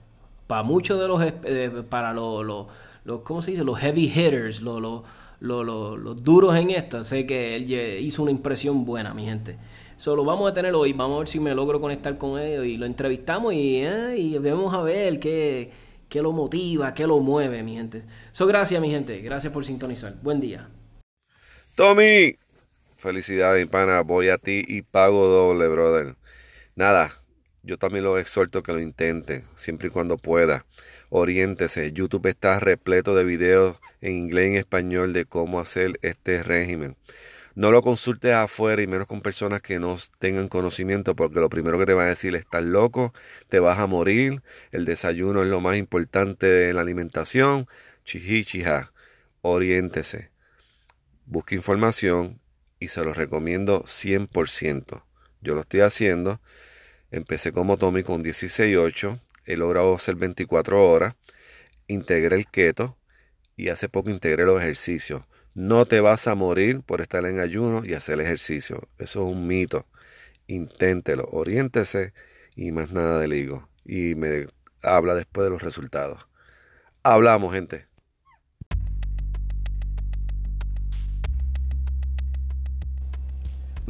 Para 0.46 0.62
muchos 0.62 1.00
de 1.00 1.06
los, 1.06 1.22
eh, 1.22 1.70
para 1.88 2.12
los, 2.12 2.44
los, 2.44 3.20
¿cómo 3.22 3.40
se 3.42 3.52
dice? 3.52 3.64
Los 3.64 3.78
heavy 3.78 4.06
hitters, 4.06 4.62
los, 4.62 5.04
los, 5.40 6.24
duros 6.24 6.56
en 6.56 6.70
esta, 6.70 7.04
sé 7.04 7.26
que 7.26 7.56
él 7.56 8.02
hizo 8.04 8.22
una 8.22 8.32
impresión 8.32 8.84
buena, 8.84 9.14
mi 9.14 9.24
gente. 9.24 9.56
Solo 9.96 10.24
vamos 10.24 10.50
a 10.50 10.54
tener 10.54 10.74
hoy, 10.74 10.92
vamos 10.92 11.16
a 11.16 11.18
ver 11.20 11.28
si 11.28 11.38
me 11.38 11.54
logro 11.54 11.80
conectar 11.80 12.16
con 12.18 12.40
ellos 12.40 12.64
y 12.64 12.78
lo 12.78 12.86
entrevistamos 12.86 13.52
y, 13.52 13.76
eh, 13.76 14.16
y 14.16 14.38
vamos 14.38 14.74
a 14.74 14.80
ver 14.80 15.20
qué, 15.20 15.70
qué 16.08 16.22
lo 16.22 16.32
motiva, 16.32 16.92
qué 16.94 17.06
lo 17.06 17.20
mueve, 17.20 17.62
mi 17.62 17.74
gente. 17.74 18.02
So, 18.32 18.46
gracias, 18.46 18.80
mi 18.80 18.90
gente. 18.90 19.20
Gracias 19.20 19.52
por 19.52 19.64
sintonizar. 19.64 20.14
Buen 20.22 20.40
día. 20.40 20.68
Tommy, 21.76 22.34
Felicidades, 23.00 23.64
mi 23.64 23.70
pana. 23.70 24.02
Voy 24.02 24.28
a 24.28 24.36
ti 24.36 24.62
y 24.68 24.82
pago 24.82 25.26
doble, 25.26 25.68
brother. 25.68 26.16
Nada, 26.74 27.14
yo 27.62 27.78
también 27.78 28.04
lo 28.04 28.18
exhorto 28.18 28.62
que 28.62 28.74
lo 28.74 28.80
intente, 28.80 29.46
siempre 29.56 29.88
y 29.88 29.90
cuando 29.90 30.18
pueda. 30.18 30.66
Oriéntese. 31.08 31.92
YouTube 31.92 32.26
está 32.26 32.60
repleto 32.60 33.14
de 33.14 33.24
videos 33.24 33.80
en 34.02 34.16
inglés 34.16 34.48
y 34.48 34.50
en 34.50 34.56
español 34.56 35.14
de 35.14 35.24
cómo 35.24 35.60
hacer 35.60 35.98
este 36.02 36.42
régimen. 36.42 36.98
No 37.54 37.70
lo 37.70 37.80
consultes 37.80 38.34
afuera 38.34 38.82
y 38.82 38.86
menos 38.86 39.06
con 39.06 39.22
personas 39.22 39.62
que 39.62 39.78
no 39.78 39.96
tengan 40.18 40.48
conocimiento, 40.48 41.16
porque 41.16 41.40
lo 41.40 41.48
primero 41.48 41.78
que 41.78 41.86
te 41.86 41.94
van 41.94 42.04
a 42.04 42.10
decir 42.10 42.34
es: 42.34 42.42
estás 42.42 42.64
loco, 42.64 43.14
te 43.48 43.60
vas 43.60 43.78
a 43.78 43.86
morir. 43.86 44.42
El 44.72 44.84
desayuno 44.84 45.42
es 45.42 45.48
lo 45.48 45.62
más 45.62 45.78
importante 45.78 46.46
de 46.46 46.74
la 46.74 46.82
alimentación. 46.82 47.66
Chihichija. 48.04 48.92
Oriéntese. 49.40 50.32
Busque 51.24 51.54
información 51.54 52.38
y 52.80 52.88
se 52.88 53.04
los 53.04 53.16
recomiendo 53.16 53.84
100%. 53.84 55.04
Yo 55.42 55.54
lo 55.54 55.60
estoy 55.60 55.80
haciendo. 55.80 56.40
Empecé 57.10 57.52
como 57.52 57.76
Tommy 57.76 58.02
con 58.02 58.24
16.8. 58.24 59.20
He 59.46 59.56
logrado 59.56 59.94
hacer 59.94 60.16
24 60.16 60.90
horas. 60.90 61.14
Integré 61.86 62.36
el 62.36 62.46
keto 62.46 62.96
y 63.56 63.68
hace 63.68 63.88
poco 63.88 64.10
integré 64.10 64.44
los 64.44 64.60
ejercicios. 64.60 65.22
No 65.54 65.84
te 65.84 66.00
vas 66.00 66.26
a 66.26 66.34
morir 66.34 66.80
por 66.80 67.00
estar 67.00 67.24
en 67.26 67.40
ayuno 67.40 67.84
y 67.84 67.94
hacer 67.94 68.20
ejercicio. 68.20 68.88
Eso 68.98 69.28
es 69.28 69.34
un 69.34 69.46
mito. 69.46 69.86
Inténtelo, 70.46 71.28
oriéntese 71.30 72.12
y 72.56 72.72
más 72.72 72.92
nada 72.92 73.20
del 73.20 73.34
higo. 73.34 73.68
Y 73.84 74.14
me 74.14 74.46
habla 74.82 75.14
después 75.14 75.44
de 75.44 75.50
los 75.50 75.62
resultados. 75.62 76.26
Hablamos, 77.02 77.52
gente. 77.54 77.89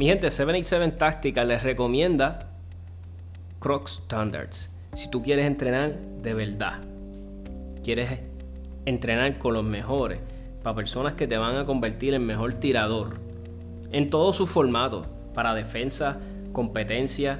Mi 0.01 0.07
gente, 0.07 0.31
787 0.31 0.97
Tactical 0.97 1.47
les 1.47 1.61
recomienda 1.61 2.39
Crocs 3.59 4.01
Standards. 4.05 4.71
Si 4.95 5.11
tú 5.11 5.21
quieres 5.21 5.45
entrenar 5.45 5.95
de 6.23 6.33
verdad, 6.33 6.79
quieres 7.83 8.09
entrenar 8.85 9.37
con 9.37 9.53
los 9.53 9.63
mejores, 9.63 10.17
para 10.63 10.75
personas 10.75 11.13
que 11.13 11.27
te 11.27 11.37
van 11.37 11.55
a 11.55 11.65
convertir 11.65 12.15
en 12.15 12.25
mejor 12.25 12.55
tirador, 12.55 13.19
en 13.91 14.09
todos 14.09 14.35
sus 14.35 14.49
formatos, 14.49 15.07
para 15.35 15.53
defensa, 15.53 16.17
competencia, 16.51 17.39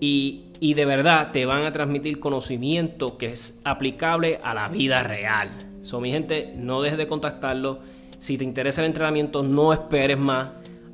y, 0.00 0.46
y 0.60 0.74
de 0.74 0.84
verdad 0.84 1.32
te 1.32 1.46
van 1.46 1.64
a 1.64 1.72
transmitir 1.72 2.20
conocimiento 2.20 3.16
que 3.16 3.32
es 3.32 3.60
aplicable 3.64 4.38
a 4.42 4.52
la 4.54 4.68
vida 4.68 5.02
real. 5.02 5.75
So, 5.86 6.00
mi 6.00 6.10
gente, 6.10 6.52
no 6.56 6.82
dejes 6.82 6.98
de 6.98 7.06
contactarlo. 7.06 7.78
Si 8.18 8.36
te 8.36 8.42
interesa 8.42 8.80
el 8.80 8.88
entrenamiento, 8.88 9.44
no 9.44 9.72
esperes 9.72 10.18
más. 10.18 10.48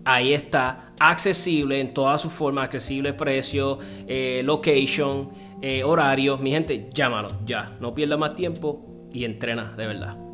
Ahí 0.05 0.35
está, 0.35 0.93
accesible 0.99 1.81
en 1.81 1.95
todas 1.95 2.21
sus 2.21 2.31
formas, 2.31 2.65
accesible 2.65 3.15
precio, 3.15 3.79
eh, 4.07 4.43
location, 4.45 5.31
eh, 5.63 5.83
horario. 5.83 6.37
Mi 6.37 6.51
gente, 6.51 6.91
llámalo 6.93 7.31
ya. 7.47 7.75
No 7.81 7.95
pierdas 7.95 8.19
más 8.19 8.35
tiempo 8.35 8.85
y 9.15 9.25
entrena 9.25 9.73
de 9.79 9.87
verdad. 9.87 10.32